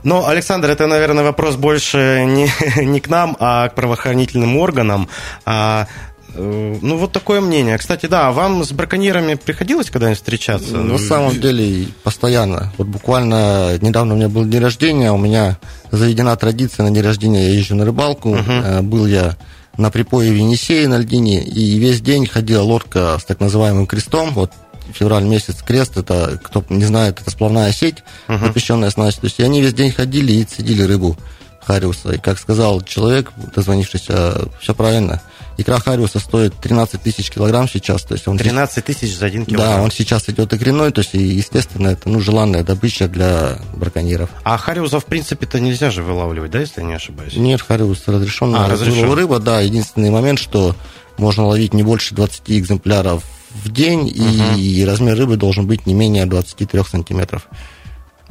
Ну, 0.02 0.26
Александр, 0.26 0.70
это, 0.70 0.86
наверное, 0.86 1.24
вопрос 1.24 1.56
больше 1.56 2.24
не, 2.26 2.48
не 2.84 3.00
к 3.00 3.08
нам, 3.08 3.36
а 3.38 3.68
к 3.68 3.74
правоохранительным 3.74 4.56
органам. 4.56 5.08
А, 5.44 5.86
э, 6.34 6.76
ну, 6.80 6.96
вот 6.96 7.12
такое 7.12 7.40
мнение. 7.40 7.76
Кстати, 7.76 8.06
да, 8.06 8.30
вам 8.32 8.64
с 8.64 8.72
браконьерами 8.72 9.34
приходилось 9.34 9.90
когда-нибудь 9.90 10.18
встречаться? 10.18 10.76
Ну, 10.76 10.92
На 10.92 10.98
самом 10.98 11.38
деле, 11.38 11.88
постоянно. 12.02 12.72
Вот 12.78 12.86
буквально 12.86 13.78
недавно 13.80 14.14
у 14.14 14.16
меня 14.16 14.28
был 14.28 14.44
день 14.46 14.62
рождения, 14.62 15.12
у 15.12 15.18
меня 15.18 15.58
заведена 15.90 16.34
традиция 16.36 16.84
на 16.84 16.94
день 16.94 17.04
рождения, 17.04 17.48
я 17.48 17.54
езжу 17.54 17.74
на 17.74 17.84
рыбалку. 17.84 18.34
Э, 18.36 18.80
Был 18.80 19.06
я 19.06 19.36
на 19.80 19.90
припое 19.90 20.30
в 20.30 20.34
Енисее 20.34 20.86
на 20.88 20.98
льдине, 20.98 21.42
и 21.42 21.78
весь 21.78 22.00
день 22.00 22.26
ходила 22.26 22.62
лодка 22.62 23.18
с 23.18 23.24
так 23.24 23.40
называемым 23.40 23.86
крестом. 23.86 24.32
Вот 24.34 24.52
февраль 24.92 25.24
месяц 25.24 25.62
крест, 25.62 25.96
это, 25.96 26.38
кто 26.42 26.62
не 26.68 26.84
знает, 26.84 27.20
это 27.20 27.30
сплавная 27.30 27.72
сеть, 27.72 28.04
запрещенная 28.28 28.90
снасть. 28.90 29.20
То 29.20 29.26
есть 29.26 29.40
и 29.40 29.42
они 29.42 29.62
весь 29.62 29.72
день 29.72 29.90
ходили 29.90 30.32
и 30.32 30.44
цедили 30.44 30.82
рыбу 30.82 31.16
хариуса. 31.62 32.12
И 32.12 32.18
как 32.18 32.38
сказал 32.38 32.82
человек, 32.82 33.32
дозвонившийся, 33.54 34.48
все 34.60 34.74
правильно. 34.74 35.22
Икра 35.60 35.78
хариуса 35.78 36.18
стоит 36.18 36.54
13 36.54 37.02
тысяч 37.02 37.30
килограмм 37.30 37.68
сейчас. 37.68 38.02
То 38.02 38.14
есть 38.14 38.26
он 38.26 38.38
13 38.38 38.84
тысяч 38.84 39.16
за 39.16 39.26
один 39.26 39.44
килограмм. 39.44 39.76
да, 39.76 39.82
он 39.82 39.90
сейчас 39.90 40.28
идет 40.28 40.52
икряной, 40.54 40.90
то 40.90 41.00
есть, 41.00 41.14
и, 41.14 41.18
естественно, 41.22 41.88
это 41.88 42.08
ну, 42.08 42.20
желанная 42.20 42.62
добыча 42.62 43.08
для 43.08 43.58
браконьеров. 43.74 44.30
А 44.42 44.56
хариуса, 44.56 45.00
в 45.00 45.04
принципе-то, 45.04 45.60
нельзя 45.60 45.90
же 45.90 46.02
вылавливать, 46.02 46.50
да, 46.50 46.60
если 46.60 46.80
я 46.80 46.86
не 46.86 46.94
ошибаюсь? 46.94 47.34
Нет, 47.36 47.60
хариус 47.60 48.04
разрешенная 48.06 48.64
А, 48.64 48.68
разрешен. 48.68 49.12
рыба, 49.12 49.38
да. 49.38 49.60
Единственный 49.60 50.10
момент, 50.10 50.38
что 50.38 50.74
можно 51.18 51.46
ловить 51.46 51.74
не 51.74 51.82
больше 51.82 52.14
20 52.14 52.42
экземпляров 52.46 53.22
в 53.64 53.70
день, 53.70 54.10
и 54.14 54.84
размер 54.86 55.16
рыбы 55.18 55.36
должен 55.36 55.66
быть 55.66 55.84
не 55.86 55.92
менее 55.92 56.24
23 56.24 56.82
сантиметров. 56.84 57.46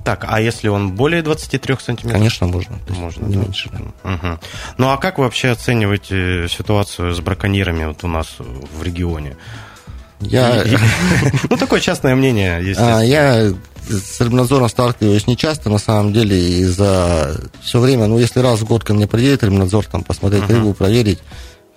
Так, 0.03 0.25
а 0.27 0.39
если 0.39 0.67
он 0.67 0.91
более 0.93 1.21
23 1.21 1.75
сантиметров? 1.79 2.13
Конечно, 2.13 2.47
можно. 2.47 2.77
Можно, 2.89 3.25
не 3.25 3.35
да. 3.35 3.41
меньше. 3.41 3.69
да. 3.71 4.09
Мгм. 4.09 4.39
Ну, 4.77 4.89
а 4.89 4.97
как 4.97 5.17
вы 5.17 5.25
вообще 5.25 5.49
оцениваете 5.49 6.47
ситуацию 6.49 7.13
с 7.13 7.19
браконьерами 7.19 7.85
вот 7.85 8.03
у 8.03 8.07
нас 8.07 8.27
в 8.39 8.83
регионе? 8.83 9.35
Я, 10.21 10.65
Ну, 11.49 11.57
такое 11.57 11.79
частное 11.79 12.15
мнение, 12.15 12.57
а, 12.57 12.59
естественно. 12.59 12.99
я 13.05 13.53
с 13.89 14.21
рыбнадзором 14.21 14.69
сталкиваюсь 14.69 15.27
не 15.27 15.37
часто, 15.37 15.69
на 15.69 15.77
самом 15.77 16.13
деле, 16.13 16.37
и 16.37 16.63
за 16.65 17.39
все 17.61 17.79
время, 17.79 18.07
ну, 18.07 18.19
если 18.19 18.39
раз 18.39 18.59
в 18.59 18.65
год 18.65 18.83
ко 18.83 18.93
мне 18.93 19.07
приедет 19.07 19.43
рыбнадзор, 19.43 19.85
там, 19.85 20.03
посмотреть 20.03 20.47
рыбу, 20.49 20.73
проверить, 20.73 21.19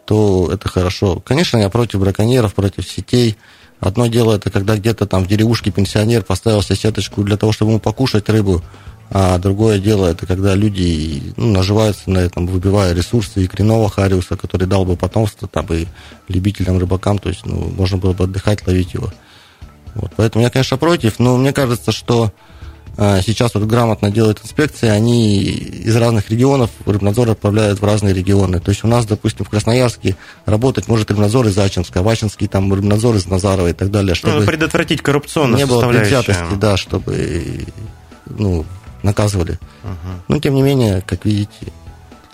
то 0.04 0.50
это 0.52 0.68
хорошо. 0.68 1.20
Конечно, 1.20 1.58
я 1.58 1.68
против 1.68 2.00
браконьеров, 2.00 2.54
против 2.54 2.88
сетей. 2.88 3.37
Одно 3.83 4.07
дело, 4.07 4.37
это 4.37 4.49
когда 4.49 4.77
где-то 4.77 5.07
там 5.07 5.25
в 5.25 5.27
деревушке 5.27 5.73
пенсионер 5.73 6.23
поставил 6.23 6.62
себе 6.62 6.77
сеточку 6.77 7.25
для 7.25 7.37
того, 7.37 7.51
чтобы 7.51 7.73
ему 7.73 7.81
покушать 7.81 8.29
рыбу, 8.29 8.62
а 9.11 9.38
другое 9.38 9.81
дело, 9.81 10.07
это 10.07 10.25
когда 10.25 10.55
люди 10.55 11.35
ну, 11.37 11.51
наживаются 11.51 12.09
на 12.09 12.18
этом, 12.18 12.47
выбивая 12.47 12.92
ресурсы 12.92 13.42
и 13.42 13.49
кренового 13.49 13.90
хариуса, 13.90 14.37
который 14.37 14.68
дал 14.68 14.85
бы 14.85 14.95
потомство 14.97 15.49
там, 15.49 15.66
и 15.71 15.87
любителям, 16.29 16.79
рыбакам, 16.79 17.18
то 17.18 17.29
есть 17.29 17.45
ну, 17.45 17.73
можно 17.77 17.99
было 17.99 18.12
бы 18.12 18.23
отдыхать, 18.23 18.64
ловить 18.68 18.95
его. 18.95 19.12
Вот, 19.97 20.12
поэтому 20.16 20.45
я, 20.45 20.51
конечно, 20.51 20.77
против, 20.77 21.18
но 21.18 21.37
мне 21.37 21.53
кажется, 21.53 21.90
что 21.90 22.33
сейчас 22.96 23.55
вот 23.55 23.64
грамотно 23.64 24.11
делают 24.11 24.40
инспекции, 24.42 24.88
они 24.88 25.40
из 25.40 25.96
разных 25.96 26.31
регионов 26.31 26.70
рыбнадзор 26.85 27.31
отправляют 27.31 27.81
в 27.81 27.85
разные 27.85 28.12
регионы. 28.14 28.61
То 28.61 28.70
есть 28.70 28.85
у 28.85 28.87
нас, 28.87 29.07
допустим, 29.07 29.44
в 29.44 29.48
Красноярске 29.48 30.16
работать 30.44 30.88
может 30.88 31.11
рыбнадзор 31.11 31.46
из 31.46 31.59
Ачинска, 31.59 32.00
а 32.00 32.02
в 32.02 32.09
Ачинске 32.09 32.48
там 32.48 32.72
рыбнадзор 32.72 33.16
из 33.16 33.26
Назарова 33.26 33.68
и 33.68 33.72
так 33.72 33.90
далее, 33.90 34.11
Ну, 34.11 34.14
чтобы 34.14 34.44
предотвратить 34.44 35.00
коррупционную 35.00 35.59
не 35.59 35.66
было 35.66 35.88
предвзятости, 35.88 36.55
да, 36.57 36.76
чтобы 36.76 37.64
ну, 38.26 38.64
наказывали. 39.02 39.59
Но, 40.28 40.38
тем 40.38 40.55
не 40.55 40.62
менее, 40.62 41.02
как 41.07 41.24
видите, 41.24 41.72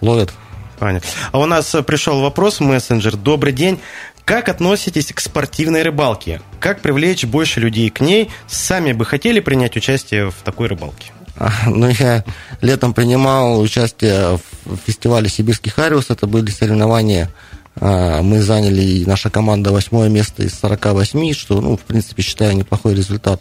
ловят. 0.01 0.33
Понятно. 0.79 1.09
А 1.33 1.41
у 1.41 1.47
нас 1.47 1.75
пришел 1.87 2.21
вопрос 2.21 2.61
в 2.61 2.63
мессенджер. 2.63 3.17
Добрый 3.17 3.53
день. 3.53 3.81
Как 4.29 4.51
относитесь 4.51 5.11
к 5.15 5.21
спортивной 5.21 5.83
рыбалке? 5.83 6.43
Как 6.61 6.83
привлечь 6.83 7.25
больше 7.25 7.61
людей 7.61 7.89
к 7.89 8.01
ней? 8.01 8.29
Сами 8.47 8.93
бы 8.93 9.07
хотели 9.07 9.41
принять 9.41 9.75
участие 9.75 10.31
в 10.31 10.35
такой 10.45 10.69
рыбалке? 10.69 11.13
А, 11.39 11.51
Ну, 11.67 11.89
я 11.89 12.27
летом 12.61 12.93
принимал 12.93 13.59
участие 13.59 14.39
в 14.67 14.77
фестивале 14.87 15.31
«Сибирский 15.31 15.73
Хариус». 15.73 16.11
Это 16.11 16.27
были 16.27 16.51
соревнования. 16.51 17.33
А, 17.81 18.21
Мы 18.21 18.43
заняли, 18.43 19.03
наша 19.07 19.31
команда, 19.31 19.73
восьмое 19.73 20.11
место 20.11 20.43
из 20.43 20.59
48, 20.59 21.33
что, 21.33 21.63
ну, 21.63 21.79
в 21.79 21.81
принципе, 21.81 22.23
считаю, 22.23 22.55
неплохой 22.55 22.95
результат. 22.95 23.41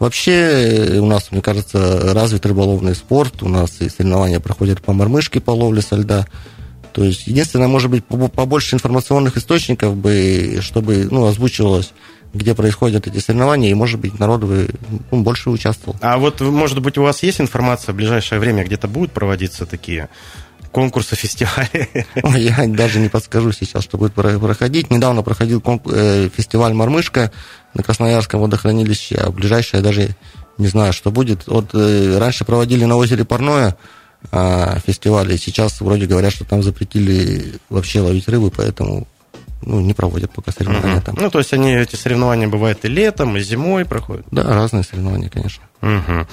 Вообще 0.00 0.98
у 1.00 1.06
нас, 1.06 1.30
мне 1.30 1.42
кажется, 1.42 2.12
развит 2.12 2.44
рыболовный 2.44 2.96
спорт. 2.96 3.40
У 3.44 3.48
нас 3.48 3.80
и 3.80 3.88
соревнования 3.88 4.40
проходят 4.40 4.82
по 4.82 4.92
мормышке, 4.92 5.38
по 5.38 5.52
ловле 5.52 5.80
со 5.80 5.94
льда. 5.94 6.26
То 6.94 7.02
есть, 7.02 7.26
единственное, 7.26 7.66
может 7.66 7.90
быть, 7.90 8.04
побольше 8.04 8.76
информационных 8.76 9.36
источников 9.36 9.96
бы, 9.96 10.60
чтобы 10.62 11.08
ну, 11.10 11.26
озвучивалось 11.26 11.92
где 12.32 12.52
происходят 12.54 13.06
эти 13.06 13.18
соревнования, 13.18 13.70
и, 13.70 13.74
может 13.74 14.00
быть, 14.00 14.18
народ 14.18 14.42
бы 14.42 14.68
ну, 15.12 15.22
больше 15.22 15.50
участвовал. 15.50 15.96
А 16.00 16.18
вот, 16.18 16.40
может 16.40 16.80
быть, 16.80 16.98
у 16.98 17.02
вас 17.02 17.22
есть 17.22 17.40
информация, 17.40 17.92
в 17.92 17.96
ближайшее 17.96 18.40
время 18.40 18.64
где-то 18.64 18.88
будут 18.88 19.12
проводиться 19.12 19.66
такие 19.66 20.08
конкурсы, 20.72 21.14
фестивали? 21.16 21.88
Я 22.36 22.66
даже 22.66 22.98
не 22.98 23.08
подскажу 23.08 23.52
сейчас, 23.52 23.84
что 23.84 23.98
будет 23.98 24.14
проходить. 24.14 24.90
Недавно 24.90 25.22
проходил 25.22 25.62
э, 25.86 26.28
фестиваль 26.36 26.74
«Мормышка» 26.74 27.30
на 27.72 27.84
Красноярском 27.84 28.40
водохранилище, 28.40 29.14
а 29.14 29.30
ближайшее 29.30 29.80
даже 29.80 30.16
не 30.58 30.66
знаю, 30.66 30.92
что 30.92 31.12
будет. 31.12 31.46
Вот 31.46 31.70
э, 31.72 32.18
раньше 32.18 32.44
проводили 32.44 32.84
на 32.84 32.96
озере 32.96 33.24
Парное 33.24 33.76
а, 34.30 34.78
фестивали, 34.84 35.36
сейчас 35.36 35.80
вроде 35.80 36.06
говорят, 36.06 36.32
что 36.32 36.44
там 36.44 36.62
запретили 36.62 37.54
вообще 37.68 38.00
ловить 38.00 38.28
рыбу, 38.28 38.50
поэтому 38.54 39.06
ну, 39.62 39.80
не 39.80 39.94
проводят 39.94 40.32
пока 40.32 40.52
соревнования 40.52 40.96
угу. 40.96 41.06
там. 41.06 41.16
Ну, 41.18 41.30
то 41.30 41.38
есть 41.38 41.52
они, 41.52 41.74
эти 41.74 41.96
соревнования 41.96 42.48
бывают 42.48 42.84
и 42.84 42.88
летом, 42.88 43.36
и 43.36 43.40
зимой 43.40 43.84
проходят? 43.84 44.26
Да, 44.30 44.42
разные 44.42 44.84
соревнования, 44.84 45.30
конечно. 45.30 45.64
Угу. 45.80 46.26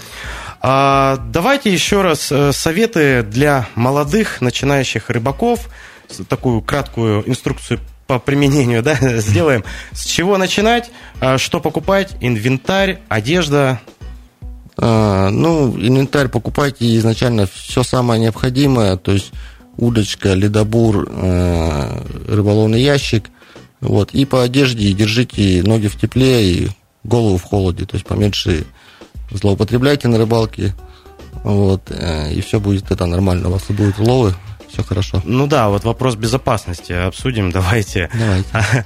А, 0.62 1.18
давайте 1.28 1.72
еще 1.72 2.02
раз 2.02 2.32
э, 2.32 2.52
советы 2.52 3.24
для 3.24 3.68
молодых 3.76 4.42
начинающих 4.42 5.10
рыбаков, 5.10 5.70
такую 6.28 6.62
краткую 6.62 7.28
инструкцию 7.30 7.80
по 8.08 8.20
применению 8.20 8.84
да, 8.84 8.96
сделаем. 9.20 9.64
С 9.92 10.06
чего 10.06 10.38
начинать, 10.38 10.92
а, 11.20 11.38
что 11.38 11.60
покупать, 11.60 12.16
инвентарь, 12.20 13.00
одежда, 13.08 13.80
ну, 14.82 15.78
инвентарь 15.78 16.28
покупайте 16.28 16.98
изначально 16.98 17.48
все 17.48 17.84
самое 17.84 18.20
необходимое, 18.20 18.98
то 18.98 19.12
есть 19.12 19.32
удочка, 19.78 20.34
ледобур, 20.34 21.08
э, 21.10 22.04
рыболовный 22.28 22.82
ящик. 22.82 23.30
Вот. 23.80 24.12
И 24.14 24.26
по 24.26 24.44
одежде 24.44 24.94
держите 24.94 25.64
ноги 25.64 25.88
в 25.88 26.00
тепле 26.00 26.54
и 26.54 26.70
голову 27.04 27.38
в 27.38 27.44
холоде, 27.44 27.86
то 27.86 27.96
есть 27.96 28.06
поменьше 28.06 28.66
злоупотребляйте 29.32 30.08
на 30.08 30.18
рыбалке. 30.18 30.76
Вот, 31.44 31.90
э, 31.90 32.34
и 32.34 32.42
все 32.42 32.60
будет 32.60 32.92
это 32.92 33.06
нормально. 33.06 33.50
У 33.50 33.52
вас 33.52 33.64
будут 33.70 33.98
ловы, 33.98 34.36
все 34.70 34.84
хорошо. 34.84 35.22
Ну 35.26 35.48
да, 35.48 35.70
вот 35.70 35.84
вопрос 35.84 36.16
безопасности 36.16 36.92
обсудим. 36.94 37.52
Давайте. 37.52 38.10
Давайте. 38.14 38.86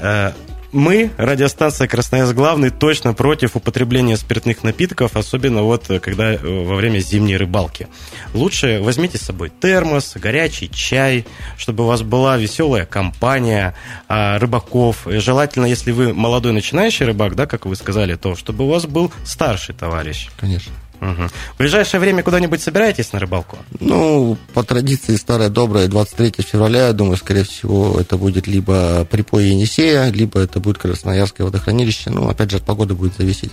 Мы, 0.74 1.12
радиостанция 1.18 1.86
Красноярск 1.86 2.34
Главный, 2.34 2.70
точно 2.70 3.14
против 3.14 3.54
употребления 3.54 4.16
спиртных 4.16 4.64
напитков, 4.64 5.16
особенно 5.16 5.62
вот 5.62 5.88
э, 5.88 6.00
когда 6.00 6.32
э, 6.32 6.36
во 6.36 6.74
время 6.74 6.98
зимней 6.98 7.36
рыбалки. 7.36 7.86
Лучше 8.34 8.80
возьмите 8.82 9.16
с 9.16 9.20
собой 9.20 9.52
термос, 9.60 10.14
горячий 10.16 10.68
чай, 10.68 11.26
чтобы 11.56 11.84
у 11.84 11.86
вас 11.86 12.02
была 12.02 12.36
веселая 12.36 12.86
компания 12.86 13.76
а, 14.08 14.36
рыбаков. 14.40 15.06
И 15.06 15.18
желательно, 15.18 15.66
если 15.66 15.92
вы 15.92 16.12
молодой 16.12 16.50
начинающий 16.50 17.06
рыбак, 17.06 17.36
да, 17.36 17.46
как 17.46 17.66
вы 17.66 17.76
сказали, 17.76 18.16
то 18.16 18.34
чтобы 18.34 18.64
у 18.64 18.68
вас 18.68 18.86
был 18.86 19.12
старший 19.24 19.76
товарищ. 19.76 20.28
Конечно. 20.36 20.72
Угу. 21.04 21.28
В 21.54 21.58
ближайшее 21.58 22.00
время 22.00 22.22
куда-нибудь 22.22 22.62
собираетесь 22.62 23.12
на 23.12 23.18
рыбалку? 23.18 23.58
Ну, 23.80 24.38
по 24.54 24.62
традиции 24.62 25.16
старая 25.16 25.50
добрая, 25.50 25.86
23 25.86 26.42
февраля, 26.44 26.86
я 26.86 26.92
думаю, 26.92 27.16
скорее 27.16 27.44
всего, 27.44 28.00
это 28.00 28.16
будет 28.16 28.46
либо 28.46 29.04
припой 29.04 29.44
Енисея, 29.46 30.10
либо 30.10 30.40
это 30.40 30.60
будет 30.60 30.78
Красноярское 30.78 31.44
водохранилище. 31.44 32.10
Ну, 32.10 32.28
опять 32.28 32.50
же, 32.50 32.56
от 32.56 32.64
погоды 32.64 32.94
будет 32.94 33.16
зависеть. 33.16 33.52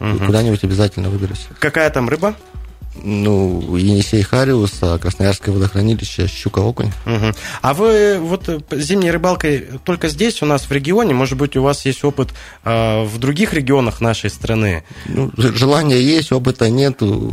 Угу. 0.00 0.26
Куда-нибудь 0.26 0.64
обязательно 0.64 1.10
выберусь. 1.10 1.46
Какая 1.58 1.90
там 1.90 2.08
рыба? 2.08 2.34
Ну, 3.02 3.76
Енисей 3.76 4.22
Хариус, 4.22 4.78
а 4.80 4.98
Красноярское 4.98 5.54
водохранилище, 5.54 6.26
щука, 6.26 6.60
окунь. 6.60 6.92
Угу. 7.04 7.32
А 7.62 7.74
вы 7.74 8.18
вот 8.18 8.48
э, 8.48 8.60
зимней 8.72 9.10
рыбалкой 9.10 9.66
только 9.84 10.08
здесь, 10.08 10.42
у 10.42 10.46
нас 10.46 10.62
в 10.62 10.72
регионе? 10.72 11.14
Может 11.14 11.38
быть, 11.38 11.56
у 11.56 11.62
вас 11.62 11.84
есть 11.86 12.04
опыт 12.04 12.30
э, 12.64 13.04
в 13.04 13.18
других 13.18 13.52
регионах 13.52 14.00
нашей 14.00 14.30
страны? 14.30 14.84
Ну, 15.06 15.30
желание 15.36 16.02
есть, 16.02 16.32
опыта 16.32 16.70
нету 16.70 17.32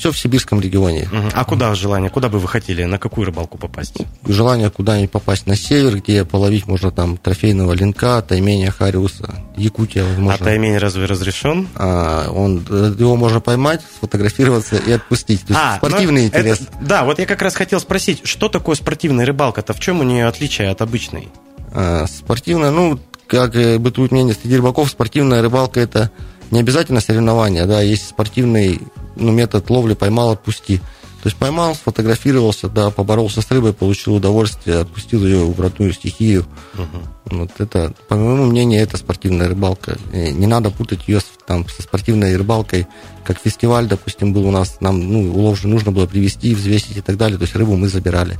все 0.00 0.10
в 0.12 0.18
сибирском 0.18 0.60
регионе. 0.60 1.08
Угу. 1.12 1.28
А 1.34 1.44
куда 1.44 1.74
желание? 1.74 2.10
Куда 2.10 2.30
бы 2.30 2.38
вы 2.38 2.48
хотели? 2.48 2.84
На 2.84 2.98
какую 2.98 3.26
рыбалку 3.26 3.58
попасть? 3.58 3.98
Желание 4.26 4.70
куда-нибудь 4.70 5.10
попасть 5.10 5.46
на 5.46 5.56
север, 5.56 5.98
где 5.98 6.24
половить 6.24 6.66
можно 6.66 6.90
там 6.90 7.18
трофейного 7.18 7.72
линка, 7.72 8.22
тайменя, 8.22 8.70
хариуса, 8.70 9.44
Якутия, 9.56 10.04
возможно. 10.04 10.34
А 10.34 10.42
таймень 10.42 10.78
разве 10.78 11.04
разрешен? 11.04 11.68
А, 11.74 12.30
он, 12.30 12.64
его 12.98 13.14
можно 13.16 13.40
поймать, 13.40 13.82
сфотографироваться 13.96 14.76
и 14.76 14.90
отпустить. 14.90 15.42
То 15.42 15.52
есть 15.52 15.60
а, 15.62 15.76
спортивный 15.76 16.26
интерес. 16.26 16.62
Это, 16.62 16.72
да, 16.80 17.04
вот 17.04 17.18
я 17.18 17.26
как 17.26 17.42
раз 17.42 17.54
хотел 17.54 17.78
спросить, 17.78 18.22
что 18.24 18.48
такое 18.48 18.76
спортивная 18.76 19.26
рыбалка-то? 19.26 19.74
В 19.74 19.80
чем 19.80 20.00
у 20.00 20.02
нее 20.02 20.26
отличие 20.26 20.70
от 20.70 20.80
обычной? 20.80 21.28
А, 21.74 22.06
спортивная, 22.06 22.70
ну, 22.70 22.98
как 23.26 23.52
бытует 23.80 24.12
мнение 24.12 24.34
среди 24.34 24.56
рыбаков, 24.56 24.88
спортивная 24.88 25.42
рыбалка– 25.42 25.78
это 25.80 26.10
не 26.50 26.60
обязательно 26.60 27.00
соревнования, 27.00 27.66
да, 27.66 27.80
есть 27.80 28.08
спортивный 28.08 28.80
ну, 29.16 29.32
метод 29.32 29.68
ловли 29.70 29.94
поймал, 29.94 30.32
отпусти. 30.32 30.80
То 31.22 31.28
есть 31.28 31.36
поймал, 31.36 31.74
сфотографировался, 31.74 32.68
да, 32.68 32.90
поборолся 32.90 33.42
с 33.42 33.50
рыбой, 33.50 33.74
получил 33.74 34.14
удовольствие, 34.14 34.78
отпустил 34.78 35.22
ее 35.26 35.44
в 35.44 35.60
родную 35.60 35.92
стихию. 35.92 36.46
Угу. 36.74 37.36
Вот 37.38 37.50
это, 37.58 37.92
по 38.08 38.16
моему 38.16 38.46
мнению, 38.46 38.82
это 38.82 38.96
спортивная 38.96 39.48
рыбалка. 39.48 39.98
И 40.14 40.32
не 40.32 40.46
надо 40.46 40.70
путать 40.70 41.08
ее 41.08 41.20
с, 41.20 41.26
там, 41.46 41.68
со 41.68 41.82
спортивной 41.82 42.36
рыбалкой, 42.36 42.86
как 43.22 43.38
фестиваль, 43.38 43.86
допустим, 43.86 44.32
был 44.32 44.46
у 44.46 44.50
нас, 44.50 44.80
нам 44.80 44.98
ну, 44.98 45.34
улов 45.34 45.60
же 45.60 45.68
нужно 45.68 45.92
было 45.92 46.06
привезти, 46.06 46.54
взвесить 46.54 46.96
и 46.96 47.02
так 47.02 47.18
далее. 47.18 47.36
То 47.36 47.44
есть 47.44 47.54
рыбу 47.54 47.76
мы 47.76 47.88
забирали. 47.88 48.38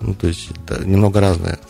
Ну, 0.00 0.14
то 0.14 0.26
есть 0.26 0.48
это 0.50 0.84
немного 0.84 1.20
разное 1.20 1.60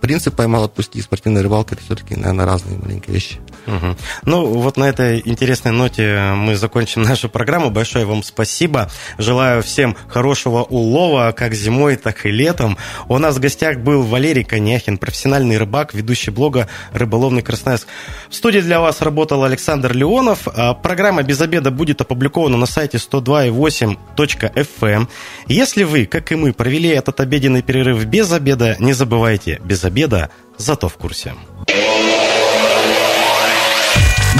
принцип 0.00 0.34
поймал, 0.34 0.64
отпусти, 0.64 1.00
спортивная 1.00 1.42
рыбалка, 1.42 1.74
это 1.74 1.84
все-таки, 1.84 2.16
наверное, 2.16 2.46
разные 2.46 2.78
маленькие 2.78 3.14
вещи. 3.14 3.38
Угу. 3.66 3.96
Ну, 4.24 4.46
вот 4.46 4.76
на 4.76 4.88
этой 4.88 5.22
интересной 5.24 5.72
ноте 5.72 6.32
мы 6.34 6.56
закончим 6.56 7.02
нашу 7.02 7.28
программу. 7.28 7.70
Большое 7.70 8.04
вам 8.04 8.22
спасибо. 8.22 8.90
Желаю 9.18 9.62
всем 9.62 9.96
хорошего 10.08 10.62
улова, 10.62 11.32
как 11.36 11.54
зимой, 11.54 11.96
так 11.96 12.26
и 12.26 12.30
летом. 12.30 12.76
У 13.08 13.18
нас 13.18 13.36
в 13.36 13.40
гостях 13.40 13.78
был 13.78 14.02
Валерий 14.02 14.44
Коняхин, 14.44 14.98
профессиональный 14.98 15.58
рыбак, 15.58 15.94
ведущий 15.94 16.30
блога 16.30 16.68
«Рыболовный 16.92 17.42
Красноярск». 17.42 17.86
В 18.28 18.34
студии 18.34 18.60
для 18.60 18.80
вас 18.80 19.00
работал 19.02 19.44
Александр 19.44 19.92
Леонов. 19.92 20.48
А 20.48 20.74
программа 20.74 21.22
«Без 21.22 21.40
обеда» 21.40 21.70
будет 21.70 22.00
опубликована 22.00 22.56
на 22.56 22.66
сайте 22.66 22.98
102.8.fm. 22.98 24.66
Эм. 24.82 25.08
Если 25.46 25.84
вы, 25.84 26.06
как 26.06 26.32
и 26.32 26.34
мы, 26.34 26.52
провели 26.52 26.88
этот 26.88 27.20
обеденный 27.20 27.62
перерыв 27.62 28.04
без 28.04 28.32
обеда, 28.32 28.76
не 28.78 28.92
забывайте, 28.92 29.60
без 29.64 29.84
обеда, 29.90 30.28
зато 30.56 30.88
в 30.88 30.94
курсе. 30.94 31.34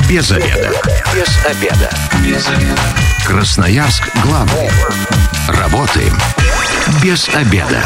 Без 0.09 0.31
обеда. 0.31 0.71
Без 1.13 1.45
обеда. 1.45 1.91
Без 2.25 2.49
обеда. 2.49 2.81
Красноярск 3.27 4.05
главный. 4.23 4.71
Работаем 5.49 6.17
без 7.03 7.29
обеда. 7.31 7.83